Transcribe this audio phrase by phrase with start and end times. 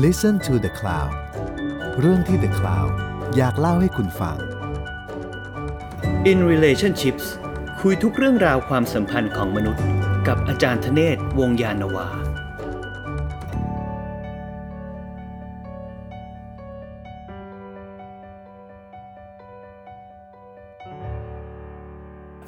[0.00, 1.12] Listen to the Cloud
[2.00, 2.92] เรื่องที่ The Cloud
[3.36, 4.36] อยากเล่าให้คุณฟัง
[6.30, 7.24] In Relationships
[7.80, 9.84] คุยทุกเรื่องราวความสัมพันธ์ของมนุษย์
[10.28, 12.08] กับอาจารย์ธเนศวงยานาวา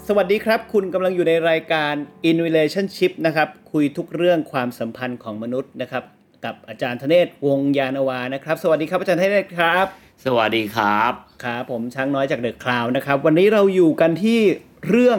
[0.07, 1.95] สวัสดีครับ คุณกำลังอยู่ในรายการ
[2.29, 6.05] In Relationship นะครับ คุยทุกเรื่องความสัมพันธ์ของมนุษย์นะครับ
[6.45, 9.87] กับอาจารย์ธเนศวงศ์ยานนาวานะครับ สวัสดีครับอาจารย์ธเนศครับ
[10.25, 11.13] สวัสดีครับ
[11.45, 14.41] ครับผมช้างน้อยจากเดอะคลาวนะครับ วันนี้เราอยู่กันที่
[14.89, 15.19] เรื่อง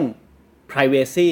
[0.70, 1.30] privacy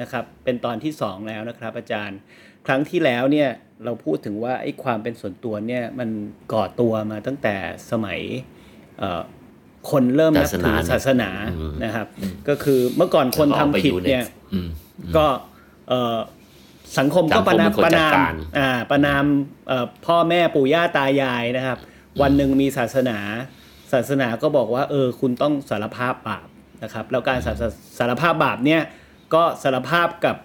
[0.00, 2.18] นะครับเป็นตอนที่ 2 แล้วนะครับ อาจารย์
[2.66, 3.48] ครั้งที่แล้วเนี่ย
[3.84, 6.08] เราพูดถึงว่าไอ้ความเป็นส่วนตัวเนี่ยมัน
[6.52, 7.56] ก่อตัวมาตั้งแต่
[7.90, 8.20] สมัย
[8.98, 9.22] เอ่อ
[9.90, 11.30] คนเริ่มนับถือศาสนา
[11.84, 12.06] นะครับ
[12.48, 14.68] ก็คือเมื่อก่อนคนทำผิดเนี่ยอืม
[15.16, 15.26] ก็
[15.88, 16.16] เอ่อ
[16.98, 19.24] สังคมก็ประนามสังคมเป็นคนประนามจัดการอ่าประนาม
[19.68, 21.78] เอ่อพ่อแม่ปู่ย่าตายายนะครับ
[22.22, 23.18] วันหนึ่งมีศาสนา
[23.92, 26.48] ศาสนาก็บอกว่า เออ คุณต้องสารภาพบาป
[26.82, 27.56] นะครับ แล้วการสาร
[27.98, 28.82] สารภาพบาปเนี่ย
[29.34, 30.36] ก็สารภาพกับ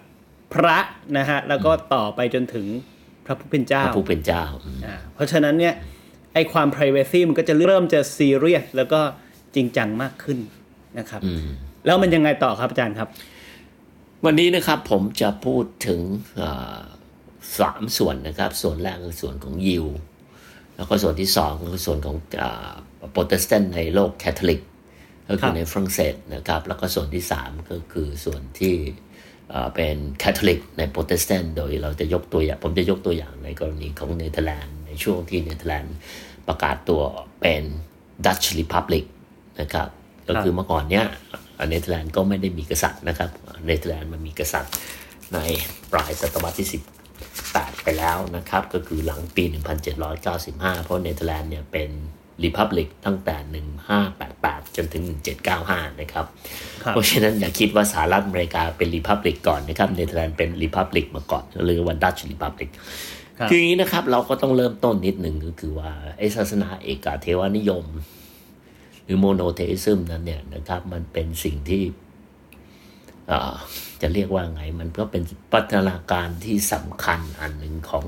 [0.54, 0.78] พระ
[1.18, 2.66] นะฮะแล้วก็ต่อไปจนถึง
[3.26, 5.74] พระผู้เป็นเจ้าพระผู้เป็นเจ้าอืมอ่าเพราะฉะนั้นเนี่ย
[6.34, 9.00] ไอความ p r i เวซีมันก็จะเริ่มจะซีเรียสแล้วก็
[9.54, 10.38] จริงจังมากขึ้น
[10.98, 11.46] นะครับอืม
[11.86, 13.08] แล้วมันยังไงต่อครับอาจารย์ครับ
[14.26, 16.00] วันนี้นะครับผมจะพูดถึง
[16.40, 16.80] อ่า
[17.58, 19.86] สามส่วนนะครับ ส่วนแรกคือส่วนของยิว
[20.76, 22.16] แล้วก็ส่วนที่สองคือส่วนของ
[23.12, 24.60] โปรเตสแตนต์ในโลกแคทอลิก
[25.28, 28.74] ก็คือครับในฝรั่งเศสนะครับ แล้วก็ส่วนที่สามก็คือส่วนที่
[29.52, 35.96] อ่าเป็นแคทอลิกในโปรเตสแตนต์โดยเราจะยกตัวอย่าง ผมจะยกตัวอย่างในกรณีของเนเธอร์แลนด์ในช่วงที่เนเธอร์แลนด์
[36.48, 37.02] ประกาศตัว
[37.40, 37.62] เป็น
[38.26, 39.04] Dutch Republic
[39.60, 39.88] นะครับ
[40.28, 41.06] ก็คือเมื่อก่อนเนี้ย
[41.68, 43.30] เนเธอร์แลนด์ก็ไม่ได้มีกษัตริย์นะครับ
[43.66, 44.74] เนเธอร์แลนด์มันมีกษัตริย์
[45.34, 45.38] ใน
[45.92, 46.68] ปลายศตวรรษที่
[47.28, 49.44] 18 ไปแล้วนะครับ ก็คือหลังปี
[50.14, 51.90] 1795 เพราะเนเธอร์แลนด์เนี่ยเป็น
[52.44, 53.36] republic ตั้งแต่
[54.06, 55.02] 1588 จนถึง
[55.52, 56.26] 1795 นะครับ
[56.82, 62.70] ครับเพราะฉะนั้นอย่าคิดว่าสหรัฐอเมริกาเป็น republic ก่อนนะครับ เนเธอร์แลนด์เป็น republic มาก่อนเรียกว่า Dutch Republic
[63.38, 67.84] ครับคืออย่างนี้นะครับเราก็ต้องเริ่มต้นนิดหนึ่งก็คือว่าไอ้ศาสนาเอกเทวานิยม
[69.04, 72.11] หรือ monotheism นั้นเนี่ยนะครับมันเป็นสิ่งที่เอ่อ
[74.02, 75.22] จะเรียกว่าไง มันก็เป็น
[75.52, 78.04] พัฒนาการที่สำคัญอันหนึ่งของ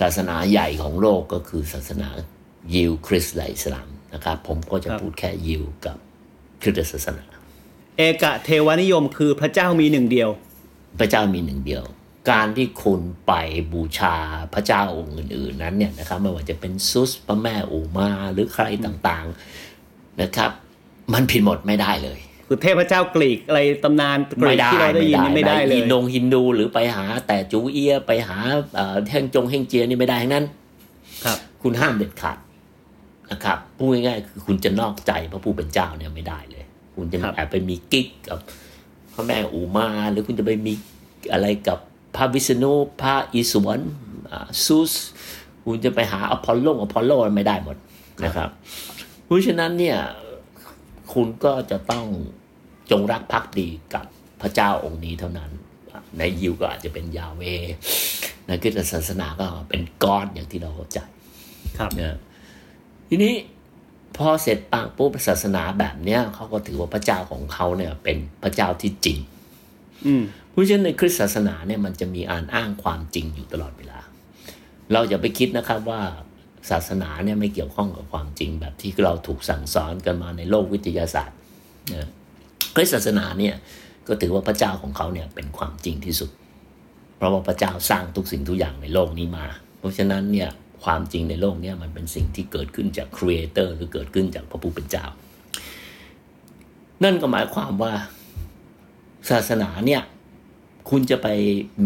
[0.00, 2.08] ศาสนาใหญ่ของโลกก็คือศาสนา
[2.74, 5.96] ยิวคริสต์และอิสลามนะครับผมก็จะครับพูดแค่ยิวกับ
[6.62, 7.24] คริสตศาสนา
[7.96, 10.30] เอกเทวานิยมคือพระเจ้ามีหนึ่งเดียว
[11.00, 11.84] พระเจ้ามีหนึ่งเดียว
[12.30, 13.32] การที่คุณไป
[13.72, 14.16] บูชา
[14.54, 20.50] พระเจ้าองค์อื่น ๆ นั้นเนี่ยนะครับไม่ว่าจะเป็นซุสพระแม่อูมาหรือใครต่างๆนะครับ
[21.12, 28.38] มันผิดหมดไม่ได้เลย คือเทพเจ้ากรีกอะไรตำนานกรีกที่เราได้ยินนี่ไม่ได้เลยฮินดงฮินดูหรือไปหาแต่จูเอียไปหา
[28.74, 30.46] เอ่อเฮงจงเฮงเจียนี่ไม่ได้ทั้งนั้น
[31.24, 32.38] ครับ คุณห้ามเด็ดขาด
[33.30, 36.64] นะครับพูดง่ายๆคือคุณจะนอกใจพระผู้เป็นเจ้าเนี่ยไม่ได้เลย
[36.96, 38.38] คุณจะครับแอบไปมีกิ๊กกับ
[39.12, 40.72] พระแม่อูมา หรือคุณจะไปมี
[41.32, 41.78] อะไรกับ
[42.16, 42.72] พระวิษณุ
[43.02, 43.80] พระอิศวร
[44.30, 44.92] อ่าซูส
[45.64, 47.76] คุณจะไปหาอพอลโลอพอลโลไม่ได้หมด
[48.24, 48.48] นะครับ
[49.24, 49.98] เพราะฉะนั้นเนี่ย
[51.12, 52.06] คุณก็จะต้อง
[52.90, 54.04] จงรักภักดีกับ
[54.42, 55.50] พระเจ้าองค์นี้เท่านั้น
[56.18, 57.42] ในยิวก็อาจจะเป็นยาเว
[58.46, 60.98] ในคริสตศาสนาก็เป็นกอดอย่างที่เราเข้าใจ
[61.78, 62.18] ครับนะ
[63.08, 63.34] ทีนี้
[64.16, 69.18] พอเสร็จปังปุ๊บศาสนาแบบเนี้ยเขาก็ถือว่าพระเจ้าของเขาเนี่ย เป็นพระเจ้าที่จริง
[70.06, 73.98] อืมเพราะฉะนั้นในคริสตศาสนาเนี่ยมันจะมีอ่านอ้างความจริงอยู่ตลอดเวลา
[74.92, 76.02] เราอย่าไปคิดนะครับว่า
[76.70, 81.36] ศาสนาเนี่ยไม่เกี่ยวข้องกับความจริงแบบที่เราถูกสั่งสอนกันมาในโลกวิทยาศาสตร์
[81.94, 82.08] นะ
[82.74, 83.54] คริสตศาสนาเนี่ย
[84.06, 86.30] ก็ถือว่าพระเจ้าของเขาเนี่ยเป็นความจริงที่สุด
[87.16, 89.46] เพราะว่าพระเจ้าสร้างทุกสิ่งทุกอย่างในโลกนี้มา
[89.78, 90.48] เพราะฉะนั้นเนี่ย
[90.84, 95.04] ความจริงในโลกเนี้มันเป็นสิ่งที่เกิดขึ้นจากครีเอเตอร์หรือเกิดขึ้นจากพระผู้เป็นเจ้า
[97.04, 97.92] นั่นก็หมายความว่า
[99.30, 100.02] ศาสนาเนี่ย
[100.90, 101.26] คุณจะไป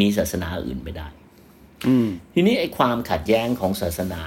[0.00, 1.08] มีศาสนาอื่นไม่ได้
[1.86, 4.22] อืมทีนี้ไอ้ความขัดแย้งของศาสนา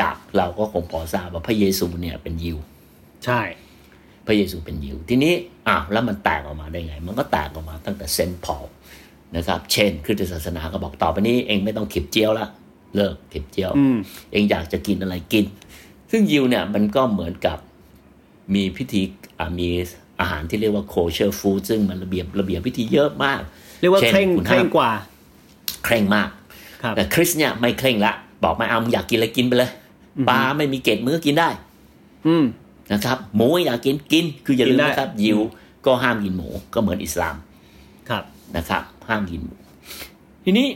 [0.00, 2.58] จากเราก็คงพอทราบว่าพระเยซูเนี่ยเป็นยิว
[3.24, 3.40] ใช่
[4.26, 5.34] พระเยซูเป็นยิว ทีนี้
[5.68, 8.64] อ้าวแล้วมันแตกออกมาได้ไง มันก็แตกออกมาตั้งแต่เซนต์พอล
[9.36, 12.46] นะครับ เช่นคริสตศาสนาก็บอกต่อไปนี้เองไม่ต้องเข็บเจียวละ
[12.94, 13.96] เลิกเข็บเจียวอืม
[14.32, 15.44] เองอยากจะกินอะไรกิน
[16.10, 17.58] ซึ่งยิวเนี่ยมันก็เหมือนกับ
[18.54, 19.02] มีพิธี
[19.38, 19.68] อ่ามี
[20.20, 23.40] อาหารที่เรียกว่าโคเชอร์ฟู้ดซึ่งมันระเบียบระเบียบพิธีเยอะมาก
[23.80, 24.90] เรียกว่าช่นเคร่งคุณเคร่ห้างมกว่า
[25.84, 26.28] เคร่งมาก
[26.82, 28.12] ครับแต่คริสเนี่ยไม่เคร่งละ
[28.44, 29.70] บอกไม่เอามึงอยากกินอะไรกินไปเลย
[30.28, 31.50] ปลาไม่มีเกล็ดมือก็กินได้
[32.26, 32.44] อืม
[32.92, 35.38] นะครับ หมูอยากกินกิน คืออย่าลืกิมนได้นะครับ ยิว
[35.86, 37.36] ก็ห้ามกินหมูก็เหมือนอิสลาม
[38.08, 38.24] ครับ
[38.56, 39.54] นะครับ ห้ามกินหมู
[40.44, 40.68] ทีนี้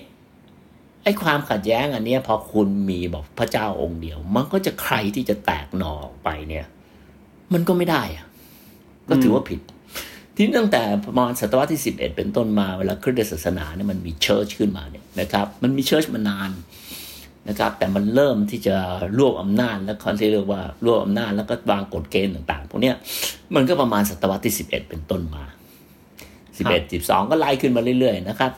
[1.03, 6.67] ไอ้ความขัดแย้งอันเนี้ยพอคุณมีบอกพระเจ้าองค์เดียว มันก็จะใครที่จะแตกหน่อออกไปเนี่ย
[7.53, 8.27] มันก็ไม่ได้อะ
[9.09, 9.61] ก็ถือว่าผิด
[10.35, 16.51] ที่ตั้งแต่ประมาณศตวรรษที่ 11 เป็นต้นมาเวลาคริสตศาสนาเนี่ยมันมี church ขึ้นมาเนี่ยนะครับ มันมี church มานาน
[17.49, 18.77] นะครับ แต่มันเริ่มที่จะ
[19.19, 22.97] รวบอำนาจและเขาเรียกว่ารวบอำนาจแล้วก็วางกฎเกณฑ์ต่างๆพวกเนี้ย
[23.55, 25.45] มันก็ประมาณศตวรรษที่ 11 เป็นต้นมา
[26.57, 28.53] 11 12 ก็ไล่ขึ้นมาเรื่อยๆนะครับ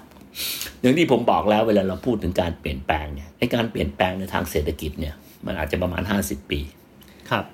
[0.81, 5.15] อย่างที่ผมบอกแล้วเวลาเราพูดถึงการเปลี่ยนแปลงเนี่ยไอ้การเปลี่ยนแปลงในทางเศรษฐกิจเนี่ย
[5.47, 6.61] มันอาจจะประมาณ 50 ปี
[7.31, 7.45] ครับ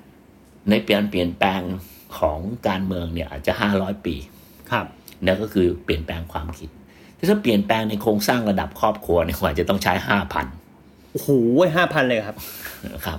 [0.70, 1.60] ในเปลี่ยนเปลี่ยนแปลง
[2.18, 2.38] ของ
[2.68, 4.14] การเมืองเนี่ยอาจจะ 500 ปี
[4.70, 4.86] ครับ
[5.26, 6.70] นั่นก็คือเปลี่ยนแปลงความคิด
[7.16, 9.92] แต่ถ้าเปลี่ยนแปลงในโครงสร้างระดับครอบครัวเนี่ยอาจจะต้องใช้
[10.32, 10.63] 5,000
[11.14, 11.30] โอ้โห
[11.76, 12.36] ห้าพันเลยครับ
[12.92, 13.18] นะครับ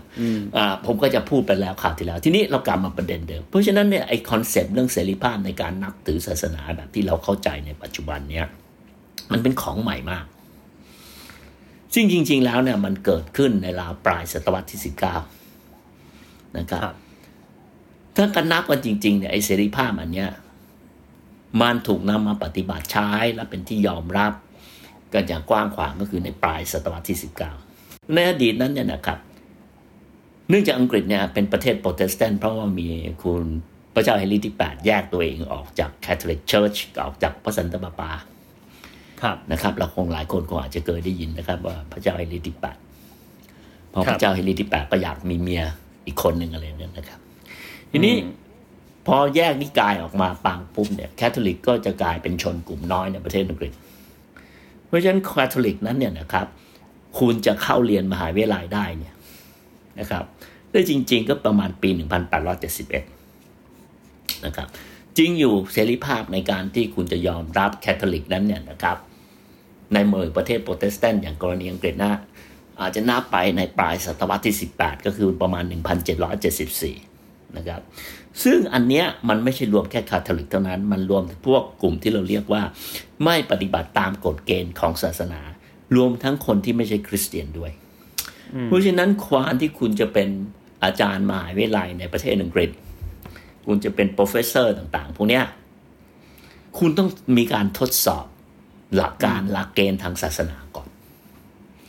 [0.57, 8.45] อ่าผมก็จะพูดไปแล้วคราวที่แล้ว ทีนี้เรากลับมาประเด็นเดิม เพราะฉะนั้นเนี่ยไอ้ concept เรื่องเสรีภาพในการนับถือศาสนาแบบที่เราเข้าใจในปัจจุบันเนี่ย
[9.31, 10.25] มันเป็นของใหม่มาก
[11.93, 15.15] ซึ่งจริง ๆ แล้วเนี่ยมันเกิดขึ้นในราวปลายศตวรรษที่สิบเก้า
[16.57, 16.95] นะครับครับ
[18.15, 20.29] ถ้ากันนับกันจริงๆเนี่ยไอ้เสรีภาพอันเนี้ย
[21.61, 24.33] มันถูกนำมาปฏิบัติใช้และเป็นที่ยอมรับ
[25.13, 27.53] กันอย่างกว้างขวางก็คือในปลายศตวรรษที่สิบเก้า
[28.13, 29.19] ในอดีตนั้นเนี่ยนะครับ
[30.49, 32.87] เนื่องจากอังกฤษเนี่ยเป็นประเทศโปรเตสแตนต์เพราะว่ามี
[33.23, 33.43] คุณ
[33.95, 38.09] พระเจ้าเฮนรี่ที่ 8 แยกตัวเองออกจาก Catholic Church ออกจากพระสันตะปาปา
[39.21, 42.55] ครับนะครับ เราคงหลายคนคงอาจจะเคยได้ยินนะครับ ว่าพระเจ้าเฮนรี่ที่
[43.23, 45.63] 8 พอครับพระเจ้าเฮนรี่ที่ 8 ก็อยากมีเมีย
[46.05, 47.19] อีกคนหนึ่งอะไรเนี่ยนะครับ
[47.91, 48.33] ทีนี้อืม
[49.07, 53.71] พอแยกนิกายออกมาปางปุ๊บเนี่ยแคทอลิกก็จะกลายเป็นชนกลุ่มน้อยในประเทศอังกฤษ
[54.85, 56.47] เพราะฉะนั้นแคทอลิกนั้นเนี่ยนะครับ
[57.19, 59.13] คุณจะเข้าเรียนมหาวิทยาลัยได้เนี่ย
[59.99, 60.23] นะครับ
[60.71, 61.89] ได้จริง ๆ ก็ประมาณปี
[63.17, 64.67] 1871 นะครับ
[65.17, 68.97] จริงอยู่เสรีภาพในการที่คุณจะยอมรับแคทอลิกนั้นเนี่ยนะครับ
[69.93, 72.13] ในเมืองประเทศโปรเตสแตนต์อย่างกรณีอังกฤษนะ
[72.81, 75.63] อาจจะนับไปในปลายศตวรรษที่ 18 ก็คือประมาณ
[76.79, 77.81] 1774 นะครับ
[78.43, 82.61] ซึ่งอันเนี้ยมันไม่ใช่รวมแค่คาทอลิกเท่านั้น มันรวมพวกกลุ่มที่เราเรียกว่า
[83.25, 85.41] ไม่ปฏิบัติตามกฎเกณฑ์ของศาสนา
[85.95, 87.71] รวมทั้งคนที่ไม่ใช่คริสเตียนด้วย
[88.65, 90.29] เพราะฉะนั้นความที่คุณจะเป็น
[90.83, 92.69] อาจารย์มหาวิทยาลัยในประเทศอังกฤษ
[93.65, 95.43] คุณจะเป็น professor ต่างๆ พวกเนี้ย
[96.79, 98.25] คุณต้องมีการทดสอบ
[98.95, 100.87] หลักการหลักเกณฑ์ทางศาสนาก่อน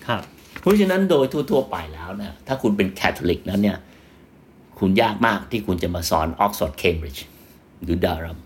[0.07, 0.23] ครับ
[0.61, 3.79] เพราะฉะนั้นโดยทั่ว ๆ ไปแล้วเนี่ยถ้าคุณเป็นแคทอลิกนั้นเนี่ย
[4.79, 7.27] คุณยากมากที่คุณจะมาสอน Oxford Cambridge
[7.83, 8.39] หรือดารัม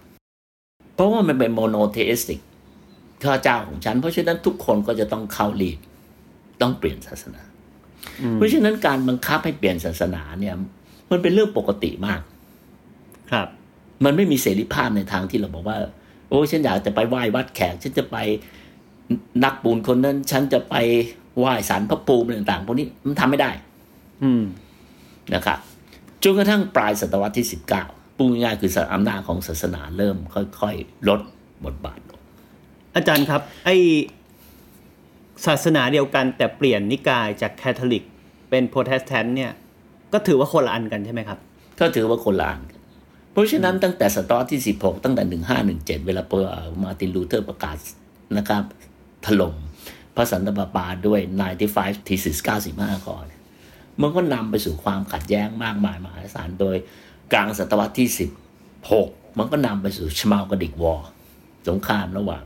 [0.94, 2.40] เพราะว่ามันเป็น monotheistic
[3.24, 5.78] พระเจ้าของฉัน เพราะฉะนั้นทุกคนก็จะต้องเข้ารีต
[6.62, 7.42] ต้องเปลี่ยนศาสนา
[8.34, 10.54] เพราะฉะนั้นการบังคับให้เปลี่ยนศาสนาเนี่ย
[11.10, 12.20] มันเป็นเรื่องปกติมาก
[13.30, 13.48] ครับ
[14.04, 15.78] มันไม่มีเสรีภาพในทางที่เราบอกว่า
[16.28, 18.16] โอ้ฉันอยากจะไปไหว้วัดแขก ฉันจะไป
[19.44, 20.74] นับถือคนนั้น ฉันจะไป
[21.38, 23.50] ไหว้ศาลพระภูมิอะไรต่างๆพวกนี้มันทำไม่ได้
[24.22, 24.44] อืม
[25.34, 25.58] นะครับ
[26.22, 27.46] จนกระทั่งปลายศตวรรษที่
[27.82, 30.16] 19พูดง่ายๆคืออำนาจของศาสนาเริ่ม
[30.60, 31.20] ค่อย ๆ ลด
[31.64, 32.09] บทบาทลง
[32.96, 33.70] อาจารย์ครับ ไอ้
[35.46, 38.04] ศาสนาเดียวกันแต่เปลี่ยนนิกายจากแคทอลิก
[38.50, 39.52] เป็นโปรเตสแตนต์เนี่ย
[40.12, 41.38] ก็ถือว่าคนละอันกันใช่ไหมครับ
[41.80, 42.80] ก็ถือว่าคนละอันกัน
[43.32, 45.22] เพราะฉะนั้นตั้งแต่ศตวรรษที่ 16 ตั้งแต่
[45.66, 46.46] 1517 เวลาเมื่อ
[46.82, 47.76] มาร์ตินลูเทอร์ประกาศ
[48.36, 48.62] นะครับ
[49.26, 49.54] ถล่ม
[50.14, 51.20] พระสันตะปาปาด้วย
[51.64, 52.38] 95 thesis
[52.72, 53.40] 95 ข้อเนี่ย
[54.00, 56.76] มันก็นำไปสู่ความขัดแย้งมากมายมหาศาลโดย
[57.32, 58.08] กลางศตวรรษที่
[58.72, 60.94] 16 มันก็นำไปสู่ Schmalkaldic War
[61.68, 62.44] สงครามระหว่าง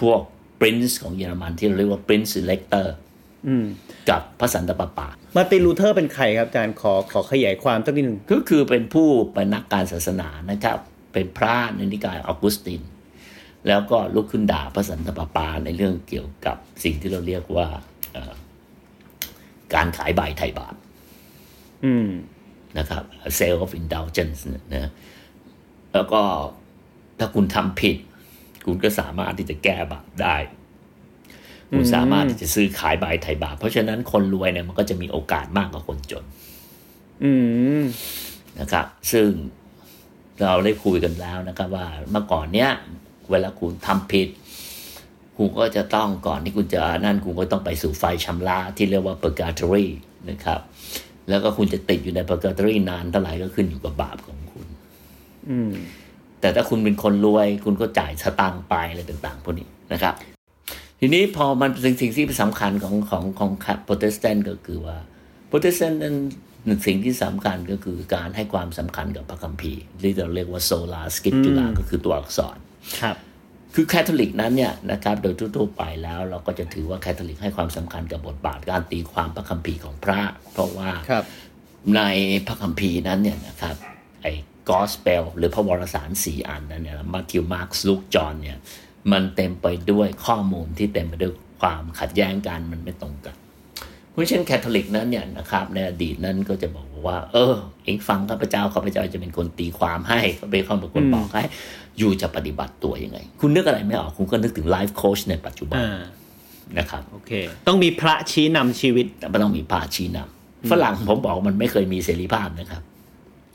[0.00, 0.20] พวก
[0.60, 2.94] prince ของเยอรมันที่เราเรียกว่า prince-elector
[3.48, 3.66] อืม
[4.10, 10.78] กับพระสันตะปาปามาร์ตินลูเทอร์เป็นใครครับอาจารย์ขอขอขยายความสักนิดหนึ่งก็คือเป็นผู้เป็นนักการศาสนานะครับ
[11.12, 12.82] เป็นพระในนิกายออกัสติน
[13.68, 17.66] แล้วก็ลุกขึ้นด่าพระสันตะปาปาในเรื่องเกี่ยวกับสิ่งที่เราเรียกว่า
[18.12, 18.34] เอ่อ
[19.74, 20.74] การขายใบไทยบาท
[21.84, 22.08] อืม
[22.78, 23.02] นะครับ
[23.38, 24.90] sale of indulgence เนี่ยนะ
[25.94, 26.22] แล้วก็
[27.18, 27.96] ถ้าคุณทำผิด
[28.70, 30.36] คุณก็สามารถที่จะแก้บาปได้
[31.70, 36.24] คุณสามารถที่จะซื้อขายใบไทยบาทเพราะฉะนั้นคนรวยเนี่ยมันก็จะมีโอกาสมากกว่าคนจน
[37.24, 37.32] อื
[38.60, 39.28] นะครับ ซึ่ง
[40.42, 42.70] เราได้คุยกันแล้วนะครับ ว่าเมื่อก่อนเนี้ย
[43.30, 44.28] เวลาคุณทำผิด
[45.36, 49.86] คุณก็จะต้องก่อนที่คุณจะนั่นคุณก็ต้องไปสู่ไฟชำระที่เรียกว่า purgatory
[50.30, 50.60] นะครับ
[51.28, 54.66] แล้วก็คุณจะติดอยู่ใน purgatory นานเท่าไหร่ก็ขึ้นอยู่กับบาปของคุณ
[55.50, 55.72] อืม
[56.40, 60.14] แต่ถ้าคุณเป็นคนรวย คุณก็จ่ายสตางค์ไปอะไรต่างๆพวกนี้นะครับ
[61.00, 63.50] ทีนี้พอมันเป็นสิ่งที่สำคัญของของของ
[63.84, 64.96] โปรเตสแตนต์ก็คือว่า
[65.48, 66.16] โปรเตสแตนต์นั้น
[66.86, 72.56] สิ่งที่สำคัญก็คือการให้ความสำคัญกับพระคัมภีร์ที่เราเรียกว่า sola scriptura ก็คือตัวอักษร
[73.00, 73.16] ครับ
[73.74, 80.20] คือแคทอลิกนั้นเนี่ยนะครับโดยทั่วๆไปแล้วเราก็จะถือว่าแคทอลิกให้ความสำคัญกับบทบาทการตีความพระคัมภีร์ของพระ
[80.52, 81.24] เพราะว่าครับ
[81.96, 82.00] ใน
[82.46, 83.76] พระคัมภีร์นั้นเนี่ยนะครับ
[84.22, 84.32] ไอ้
[84.70, 88.58] กอสเปลหรือพระวรสารสี่อันนั้นเนี่ยมัทธิวมาร์คลุคจอห์นเนี่ย
[89.12, 93.36] มันเต็มไปด้วยข้อมูลที่เต็มไปด้วยความขัดแย้งกันมันไม่ตรงกัน
[94.10, 101.42] เพราะฉะนั้นแคทอลิกนั้นเนี่ยนะครับในอดีตนั้นก็จะบอกว่า เออ เอ็งฟังข้าพเจ้าข้าพเจ้าจะเป็นคนตีความให้ก็เป็นคนเป็นคนบอกให้
[101.98, 106.00] you จะปฏิบัติตัวยังไง คุณนึกอะไรไม่ออกคุณก็นึกถึง life coach ในปัจจุบันอ่า
[106.78, 107.32] นะครับโอเค
[107.66, 112.82] ต้องมีพระชี้นำชีวิตแต่ไม่ต้องมีพระชี้นำฝรั่งผมบอกมันไม่เคยมีเสรีภาพนะครับ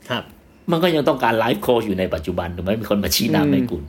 [0.08, 0.24] ครับ
[0.70, 3.82] มันก็ยังต้องการ life coach อยู่ในปัจจุบันถูกไหมมีคนมาชี้นำให้คุณ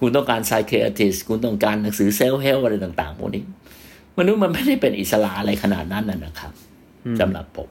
[0.00, 3.42] คุณต้องการไซเคอร์ติสคุณต้องการหนังสือ self-help อะไรต่างๆพวกนี้
[4.18, 6.52] มนุษย์มันไม่ได้เป็นอิสระอะไรขนาดนั้นนะนะครับ
[7.20, 7.68] สำหรับผม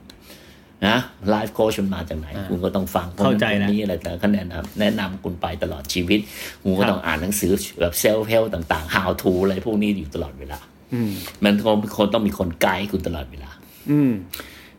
[0.87, 0.97] นะ
[1.29, 6.19] life coach มันมาจากไหนอ่าคุณก็ต้องฟังคนเข้านั้นใจคนแล้วนี้อะไรแต่ก็แนะนำแนะนำคุณไปตลอดชีวิต
[6.63, 10.59] คุณก็ครับต้องอ่านหนังสือแบบ self-help ต่างๆ how to อะไรพวกนี้อยู่ตลอดเวลา
[10.93, 11.11] อืม
[11.43, 13.49] มันคงคนต้องมีคนไกด์คุณตลอดเวลา
[13.91, 14.11] อืม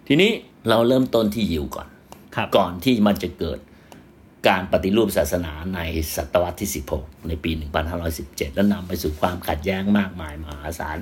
[0.07, 0.31] ทีนี้
[0.69, 1.92] เราเริ่มต้นที่ยิวก่อนครับ
[2.57, 3.59] ก่อนที่มันจะเกิด
[4.49, 5.81] การปฏิรูปศาสนาใน
[6.17, 7.51] ศตวรรษที่ 16 ในปี
[8.03, 10.99] 1517 แล้วนำไปสู่ความขัดแย้งมากมายมหาศาล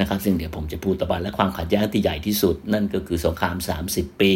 [0.00, 3.56] นะครับ ซึ่งเดี๋ยวผมจะพูดต่อไปและความขัดแย้งที่ใหญ่ที่สุด นั่นก็คือสงคราม
[3.88, 4.32] 30 ปี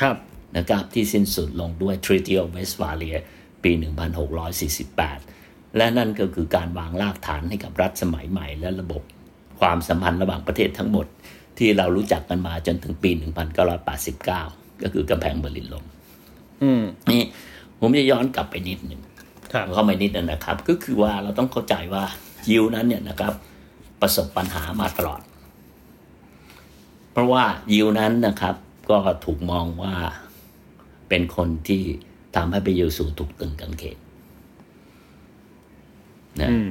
[0.00, 0.16] ครับ
[0.56, 3.18] นะครับที่สิ้นสุดลงด้วย Treaty of Westphalia
[3.64, 3.72] ปี
[4.54, 9.02] 1648 และนั่นก็คือการวางรากฐานให้กับรัฐสมัยใหม่ และระบบ
[9.60, 11.06] ความสัมพันธ์ระหว่างประเทศทั้งหมด
[11.58, 15.84] ที่เรารู้จักกันมาจนถึงปี 1989 ก็คือกำแพงเบอร์ลินลง
[16.62, 17.22] อืมนี่
[17.78, 19.00] ผมจะย้อนกลับไปนิดหนึ่ง
[19.52, 22.04] ครับเข้าไปนิดนึงนะครับ ก็คือว่าเราต้องเข้าใจว่า
[22.50, 23.32] ยิวนั้นเนี่ยนะครับ
[24.00, 25.20] ประสบปัญหามาตลอด
[27.12, 28.54] เพราะว่ายิวนั้นนะครับ
[28.90, 29.94] ก็ถูกมองว่า
[31.08, 31.82] เป็นคนที่
[32.36, 33.98] ทำให้ไปยิวสู่ถูกตึงกางเขน
[36.40, 36.68] นะอืม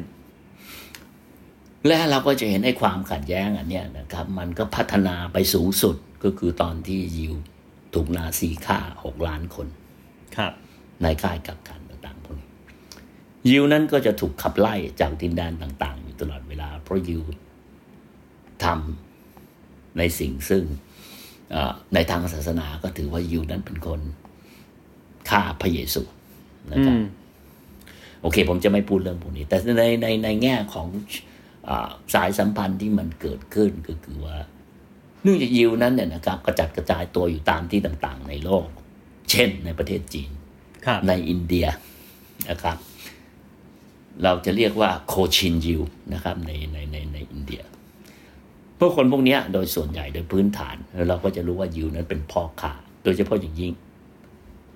[1.87, 7.33] และเราก็จะเห็นไอ้ความขัดแย้งอันเนี้ยนะครับ มันก็พัฒนาไปสูงสุดก็คือตอนที่ยิว
[7.93, 9.67] ถูกนาซีฆ่าหกล้านคน
[10.37, 10.53] ครับ
[11.01, 12.47] ในค่ายกักกันต่างๆพวกนี้
[13.49, 17.21] ยิวนั้นก็จะถูกขับไล่จากดินแดนต่าง ๆ อยู่ตลอดเวลา เพราะยิว
[18.63, 20.63] ทำในสิ่งซึ่ง
[21.51, 24.01] เอ่อในทางศาสนาก็ถือว่ายิวนั้นเป็นคน
[25.29, 26.01] ฆ่าพระเยซู
[26.71, 27.03] นะอืครับม
[28.21, 30.87] โอเค ผมจะไม่พูดเรื่องพวกนี้ แต่ในในในแง่ของ
[31.69, 34.37] อาสายสัมพันธ์ที่มันเกิดขึ้นก็คือว่า
[35.23, 38.65] เนื่องจากยิวนั้นเนี่ยนะครับกระจัดกระจายตัวอยู่ตามที่ต่างๆ ในโลก
[39.29, 40.29] เช่นในประเทศจีน
[40.85, 41.67] ครับในอินเดีย
[42.49, 42.77] นะครับ
[44.23, 45.81] เราจะเรียกว่าโคชินยิว
[46.13, 47.61] นะครับในในในในอินเดีย
[48.79, 50.75] พวกคนพวกเนี้ยโดยส่วนใหญ่โดยพื้นฐาน
[51.09, 52.73] เราก็จะรู้ว่ายิวนั้นเป็นพ่อค้า
[53.03, 53.73] โดยเฉพาะอย่างยิ่ง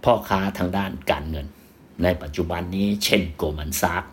[0.03, 1.45] พ่อค้าทางด้านการเงิน
[2.03, 4.03] ในปัจจุบันนี้เช่นโกลแมนซาก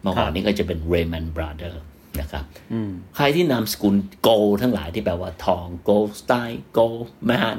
[0.00, 1.82] เมื่อก่อนนี้ก็จะเป็นเร y ม a นบราเดอร์
[2.20, 7.58] นะครับอืมใครที่นามสกุลโกลทั้งหลายที่แปลว่าทองโกลสไตล์โกลแมน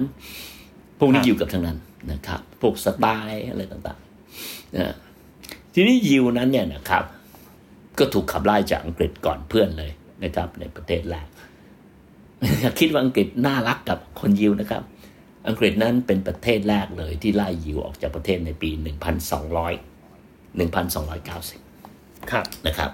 [1.00, 1.78] พวกนี้ครับอยู่กับทั้งนั้น
[2.12, 4.96] นะครับ พวกสไตล์อะไรต่างๆนะ
[5.74, 7.04] ทีนี้ยิวนั้นเนี่ยนะครับ
[8.00, 9.92] ก็ถูกขับไล่จากอังกฤษก่อนเพื่อนเลย
[10.24, 11.28] นะครับ ในประเทศแรก
[12.62, 14.84] อย่าคิดว่าอังกฤษน่ารักกับคนยิวนะครับ
[15.48, 18.82] อังกฤษนั้นเป็นประเทศแรกเลยที่ไล่ยิวออกจากประเทศในปี 1200
[20.60, 22.90] 1290 ครับนะครับ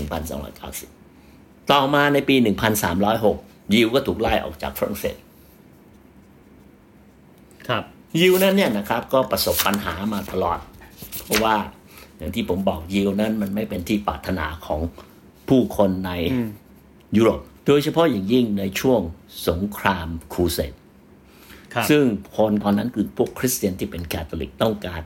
[0.00, 2.36] 1290 ต่อมาในปี
[3.04, 5.16] 1306 ยิวก็ถูกไล่ออกจากฝรั่งเศส
[7.68, 7.84] ครับ
[8.20, 10.58] ยิวนั้นเนี่ยนะครับก็ประสบปัญหามาตลอด
[11.24, 11.56] เพราะว่า
[12.18, 14.80] อย่างที่ผมบอกยิวนั้นมันไม่เป็นที่ปรารถนาของ
[15.48, 16.48] ผู้คนในอืม
[17.16, 19.00] ยุโรป โดยเฉพาะอย่างยิ่งในช่วง
[19.48, 20.72] สงครามครูเสด
[21.74, 22.02] ครับซึ่ง
[22.36, 25.00] คนตอนนั้นคือพวกคริสเตียนที่เป็นแคทอลิกต้องการ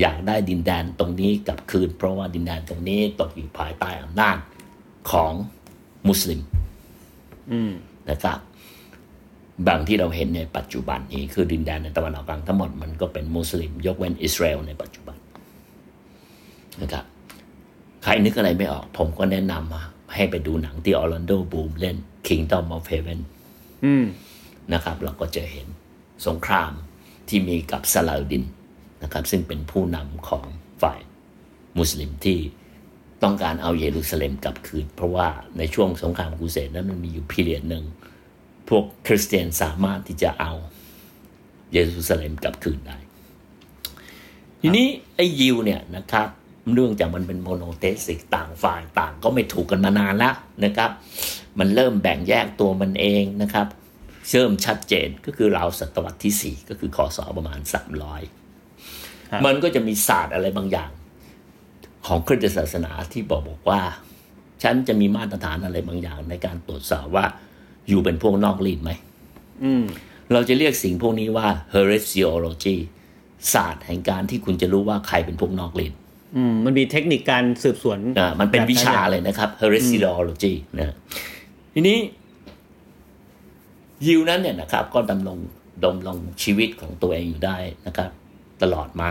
[0.00, 4.36] อยากได้ดินแดนตรงนี้กลับคืน เพราะว่าดินแดนตรงนี้ตกอยู่ภายใต้อำนาจ
[5.10, 5.32] ของ
[6.08, 6.40] มุสลิม
[7.52, 7.72] อืม
[8.10, 8.38] นะครับ
[9.68, 15.16] บางที่เราเห็นในปัจจุบันนี้คือดินแดนในตะวันออกกลางทั้งหมดมันก็เป็นมุสลิม ยกเว้นอิสราเอลในปัจจุบัน
[16.82, 17.04] นะครับ
[18.04, 19.82] ใครนึกอะไรไม่ออก ผมก็แนะนำมา
[20.14, 23.20] ให้ไปดูหนังที่ออร์แลนโดบูมเล่น Kingdom of Heaven
[23.84, 24.06] อืม
[24.72, 25.66] นะครับ เราก็จะเห็น
[26.26, 26.72] สงคราม
[27.28, 28.44] ที่มีกับซาลาอุดดิน
[29.02, 30.46] นะครับซึ่งเป็นผู้นำของ
[30.82, 31.00] ฝ่าย
[31.78, 32.38] มุสลิมที่
[33.22, 35.28] ต้องการเอาเยรูซาเล็มกลับคืน เพราะว่า
[35.58, 37.84] ในช่วงสงครามครูเสดนั้นมันมีอยู่พีเรียดหนึ่ง
[38.68, 40.52] พวกคริสเตียนสามารถที่จะเอา
[41.72, 42.98] เยรูซาเล็มกลับคืนได้
[44.60, 46.28] ทีนี้ไอ้ยิวเนี่ยนะครับ
[46.72, 50.90] เนื่องจากมันเป็น monotheistic ต่างฝ่ายต่างก็ไม่ถูกกันมานานแล้วนะครับ
[51.58, 53.66] มันเริ่มแบ่งแยกตัวมันเองนะครับ
[54.30, 57.60] เริ่มชัดเจนก็คือราวศตวรรษที่ 4 ก็คือค.ศ.ประมาณ
[58.04, 58.39] 300
[59.46, 60.90] มันก็จะมีศาสตร์อะไรบางอย่าง
[62.06, 63.80] ของคริสตศาสนาที่บอกบอกว่า
[64.62, 67.26] ฉันจะมีมาตรฐานอะไรบางอย่าง ในการตรวจสอบว่า
[67.88, 68.90] you เป็นพวกนอกรีตไหม
[69.64, 69.84] อืม
[70.32, 72.76] เราจะเรียกสิ่งพวกนี้ว่า heresiology
[73.52, 75.92] ศาสตร์แห่งการที่คุณจะรู้ว่าใครเป็นพวกนอกรีด
[76.36, 80.94] อืมมันมีเทคนิคการสืบสวนอ่ามันเป็นวิชาแบบเลยนะครับ heresiology นะ
[81.74, 81.98] ทีนี้
[84.06, 85.38] ยิวนั้นเนี่ยนะครับ ก็ดำรง
[85.84, 87.56] ดำรงชีวิตของตัวเองอยู่ได้
[87.86, 88.10] นะครับ
[88.62, 89.10] ตลอดมา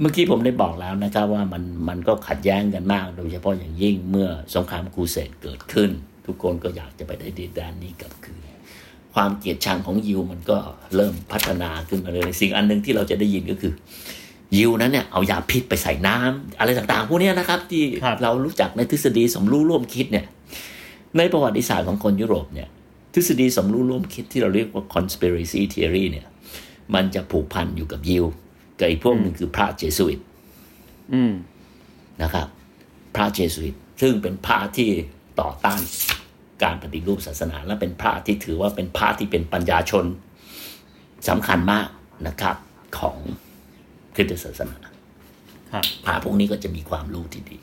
[0.00, 5.90] เมื่อกี้ผมได้บอกแล้วนะครับว่ามันมันก็ขัดแย้งกันมาก โดยเฉพาะอย่างยิ่งเมื่อสงครามคูเสดเกิดขึ้น
[6.26, 8.36] ทุกคนก็อยากจะไปได้ดินแดนนี้กลับคืน
[9.14, 10.56] ความเกลียดชังของยิวมันก็
[10.96, 13.72] เริ่มพัฒนาขึ้นมาเลยสิ่งอันหนึ่งที่เราจะได้ยินก็คือ
[14.56, 17.82] ยิวนั้นเนี่ยเอายาพิษไปใส่น้ำอะไรต่างๆพวกนี้นะครับ ที่
[18.22, 20.26] เรารู้จักในทฤษฎีสมรู้ร่วมคิดเนี่ย
[21.16, 22.68] ในประวัติศาสตร์ของคนยุโรปเนี่ย
[23.14, 26.26] ทฤษฎีสมรู้ร่วมคิดที่เราเรียกว่า conspiracy theory เนี่ย
[26.94, 28.24] มันจะผูกพันอยู่กับยิว
[28.78, 30.20] กับอีกพวกหนึ่งคือพระเจสุอิต
[31.12, 31.32] อืม
[32.22, 32.46] นะครับ
[33.14, 34.90] พระเจสุอิตซึ่งเป็นพระที่
[35.40, 35.80] ต่อต้าน
[36.62, 40.04] การปฏิรูปศาสนา และเป็นพระที่ถือว่าเป็นพระที่เป็นปัญญาชน
[41.28, 41.88] สำคัญมาก
[42.26, 42.56] นะครับ
[42.98, 43.16] ของ
[44.14, 44.76] คริสตศาสนา
[45.72, 47.58] ครับพระพวกนี้ก็จะมีความรู้ที่ดี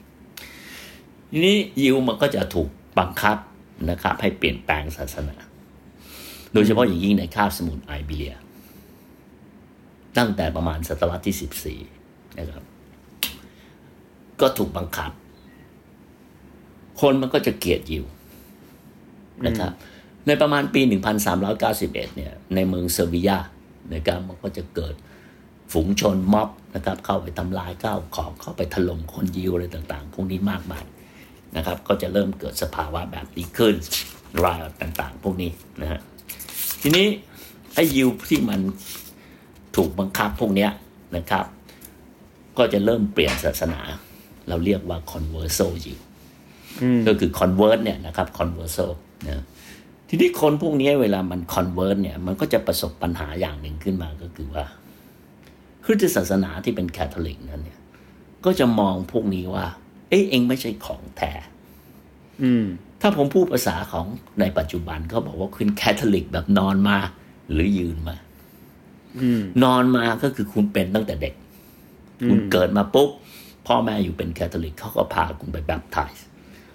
[1.31, 3.37] ทีนี้ยิวมันก็จะถูกบังคับ
[3.89, 5.35] นะครับ ให้เปลี่ยนแปลงศาสนา
[6.53, 8.29] โดยเฉพาะอย่างยิ่งในคาบสมุทรไอเบีย
[10.17, 11.79] ตั้งแต่ประมาณศตวรรษที่สิบสี่
[12.39, 12.63] นะครับ
[14.41, 15.11] ก็ถูกบังคับ
[17.01, 18.05] คนมันก็จะเกลียดยิว
[19.47, 19.71] นะครับ
[20.27, 20.81] ในประมาณปี
[21.29, 23.31] 1391 เนี่ย ในเมืองเซอร์เบีย
[23.93, 24.95] นะครับมันก็จะเกิด
[25.71, 30.85] ฝูงชนม็อบนะครับ เข้าไปทำลายข้าวของเข้าไปถล่มคนยิวอะไรต่างๆพวกนี้มากมาย
[31.57, 33.75] นะครับ ก็จะเริ่มเกิดสภาวะแบบนี้ขึ้น
[34.43, 35.51] รายต่างๆ พวกนี้
[35.81, 35.99] นะฮะ
[36.81, 37.07] ทีนี้
[37.73, 38.59] ไอ้ยิวที่มัน
[39.75, 40.71] ถูกบังคับพวกเนี้ย
[41.15, 41.45] นะครับ
[42.57, 43.81] ก็จะเริ่มเปลี่ยนศาสนา
[44.47, 45.99] เราเรียกว่า converso ยิว
[46.81, 48.87] อืมก็คือ convert เนี่ยนะครับ converso
[49.27, 49.43] นะ
[50.09, 54.65] ทีนี้คนพวกนี้เวลามัน convert เนี่ย มันก็จะประสบปัญหาอย่างหนึ่งขึ้นมาก็คือว่า
[55.83, 57.79] คริสตศาสนาที่เป็นแคทอลิกนั้นเนี่ย
[58.45, 59.65] ก็จะมองพวกนี้ว่า
[60.09, 61.31] เอ้ยเองไม่ใช่ของแท้
[62.43, 62.65] อืม
[63.01, 64.05] ถ้าผมพูดภาษาของ
[64.39, 66.97] ในปัจจุบันเขาบอกว่าคุณแคทอลิกแบบนอนมา
[67.51, 68.22] หรือยืนมาอืม
[69.63, 71.33] นอนมาก็คือคุณเป็นตั้งแต่เด็ก
[72.29, 73.09] คุณเกิดมาปุ๊บ
[73.67, 76.25] พ่อแม่ you เป็นแคทอลิกเขาก็พาคุณไป baptize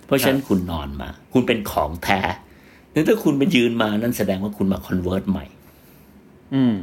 [0.07, 2.20] เพราะฉะนั้นคุณนอนมา คุณเป็นของแท้
[2.90, 5.46] แต่ถ้าคุณไปยืนมานั่นแสดงว่าคุณมา convert ใหม่
[6.55, 6.74] อืม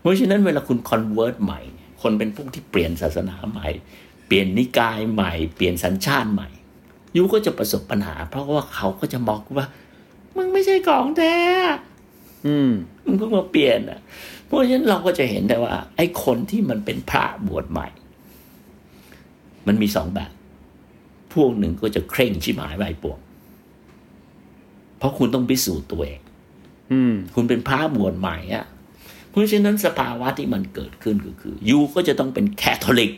[0.00, 1.60] เพราะฉะนั้นเวลาคุณ convert ใหม่
[2.02, 3.68] คนเป็นพวกที่เปลี่ยนศาสนาใหม่
[4.26, 6.48] เปลี่ยนนิกายใหม่ เปลี่ยนสัญชาติใหม่
[7.16, 9.66] ยูก็จะประสบปัญหา เพราะว่าเขาก็จะบอกว่า
[10.36, 11.36] มึงไม่ใช่ของแท้
[12.46, 12.70] อืม
[13.04, 14.00] มึงเพิ่งมาเปลี่ยนอะ
[14.46, 17.88] เพราะฉะนั้นเราก็จะเห็นได้ว่า ไอ้คนที่มันเป็นพระบวชใหม่
[19.66, 20.30] มันมีสองแบบ
[21.34, 23.18] พวกหนึ่งก็จะเคร่งชิบหายใบปวง
[24.98, 26.20] เพราะคุณต้องพิสูจน์ตัวเอง
[26.92, 28.64] อืมคุณเป็นพระบวชใหม่อะ
[29.30, 33.10] เพราะฉะนั้นสภาวะที่มันเกิดขึ้นก็คือ you ก็จะต้องเป็นแคทอลิก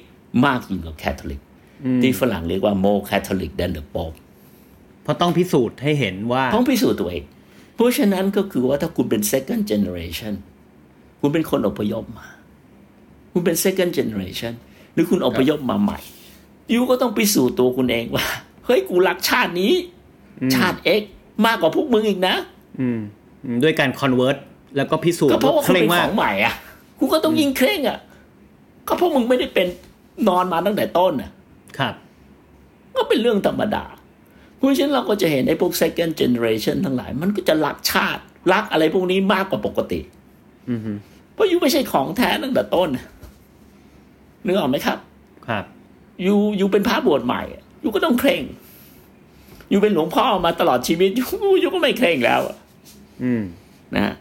[0.44, 1.40] มากยิ่งกว่าแคทอลิก
[2.02, 4.18] ที่ฝรั่งเรียกว่า more Catholic than the Pope
[5.02, 7.24] เพราะต้องพิสูจน์ให้เห็นว่า ต้องพิสูจน์ตัวเอง
[7.74, 10.34] เพราะฉะนั้นก็คือว่าถ้าคุณเป็น second generation
[11.20, 12.26] คุณเป็นคนอพยพมา
[13.32, 14.52] คุณเป็น second generation
[14.92, 15.98] หรือคุณอพยพมาใหม่
[16.72, 18.26] you ก็ต้องพิสูจน์ตัวคุณเองว่า
[18.66, 19.72] เฮ้ยกูรักชาตินี้
[20.54, 21.02] ชาติเอ็ก
[21.46, 22.34] มากกว่าพวกมึงอีกนะ
[22.80, 23.00] อืม
[23.44, 24.36] อืมด้วยการคอนเวิร์ต
[24.76, 26.54] แล้วก็พิสูจน์ก็เพราะว่าเคคุณร่งเป็นขมาอกงใหม่อะ
[26.98, 27.98] กูก็ต้องยิ่งเคร่งอะ
[28.88, 29.66] ก็เพราะมึงไม่ได้เป็น
[30.28, 31.30] นอนมาตั้งแต่ต้นอะ
[31.78, 31.94] ครับ
[32.96, 33.84] ก็เป็นเรื่องธรรมดา
[34.56, 40.17] เพราะฉะนั้นเราก็จะเห็นไอ้พวก second generation ทั้งหลาย มันก็จะรักชาติ รักอะไรพวกนี้มากกว่าปกติอือฮึ
[41.34, 43.04] เพราะยูไม่ใช่ของแท้ตั้งแต่ต้นน่ะ
[44.44, 44.98] นึกออกไหมครับ
[45.48, 45.64] ครับ
[46.26, 48.42] ยูyou เป็นพระบวชใหม่อะ you ก็ต้องเคร่ง
[49.72, 52.56] you เป็นหลวงพ่อมาตลอดชีวิต you you ก็ไม่เคร่งแล้วอะ
[53.22, 53.42] อืม
[53.94, 54.14] นะฮะ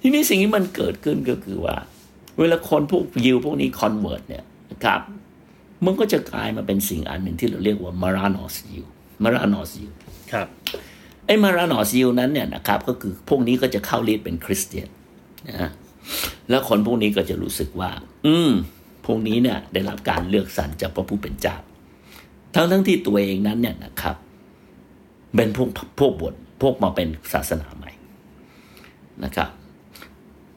[0.00, 1.76] ทีนี้สิ่งที่มันเกิดขึ้นก็คือว่า
[2.38, 5.00] เวลาคนพวกยิวพวกนี้ convert เนี่ยนะครับ
[5.84, 8.84] มันก็จะกลายมาเป็นสิ่งอันหนึ่งที่เราเรียกว่า Marranos ยิว
[9.22, 9.92] Marranos ยิว
[10.32, 10.48] ครับ
[11.26, 14.88] ไอ้ Marranos ยิวนั้นเนี่ยนะครับ ก็คือพวกนี้ก็จะเข้าเรียนเป็นคริสเตียน
[15.48, 15.70] นะฮะ
[16.50, 17.90] แล้วคนพวกนี้ก็จะรู้สึกว่า
[18.26, 18.52] อืม
[19.06, 21.56] พวกนี้เนี่ย ได้รับการเลือกสรรจากพระผู้เป็นเจ้า
[22.54, 24.16] ทั้งทั้งที่ตัวเองนั้นเนี่ยนะครับ
[25.36, 27.90] เป็นพวกพวกบวชพวกมาเป็นศาสนาใหม่
[29.24, 29.48] นะครับ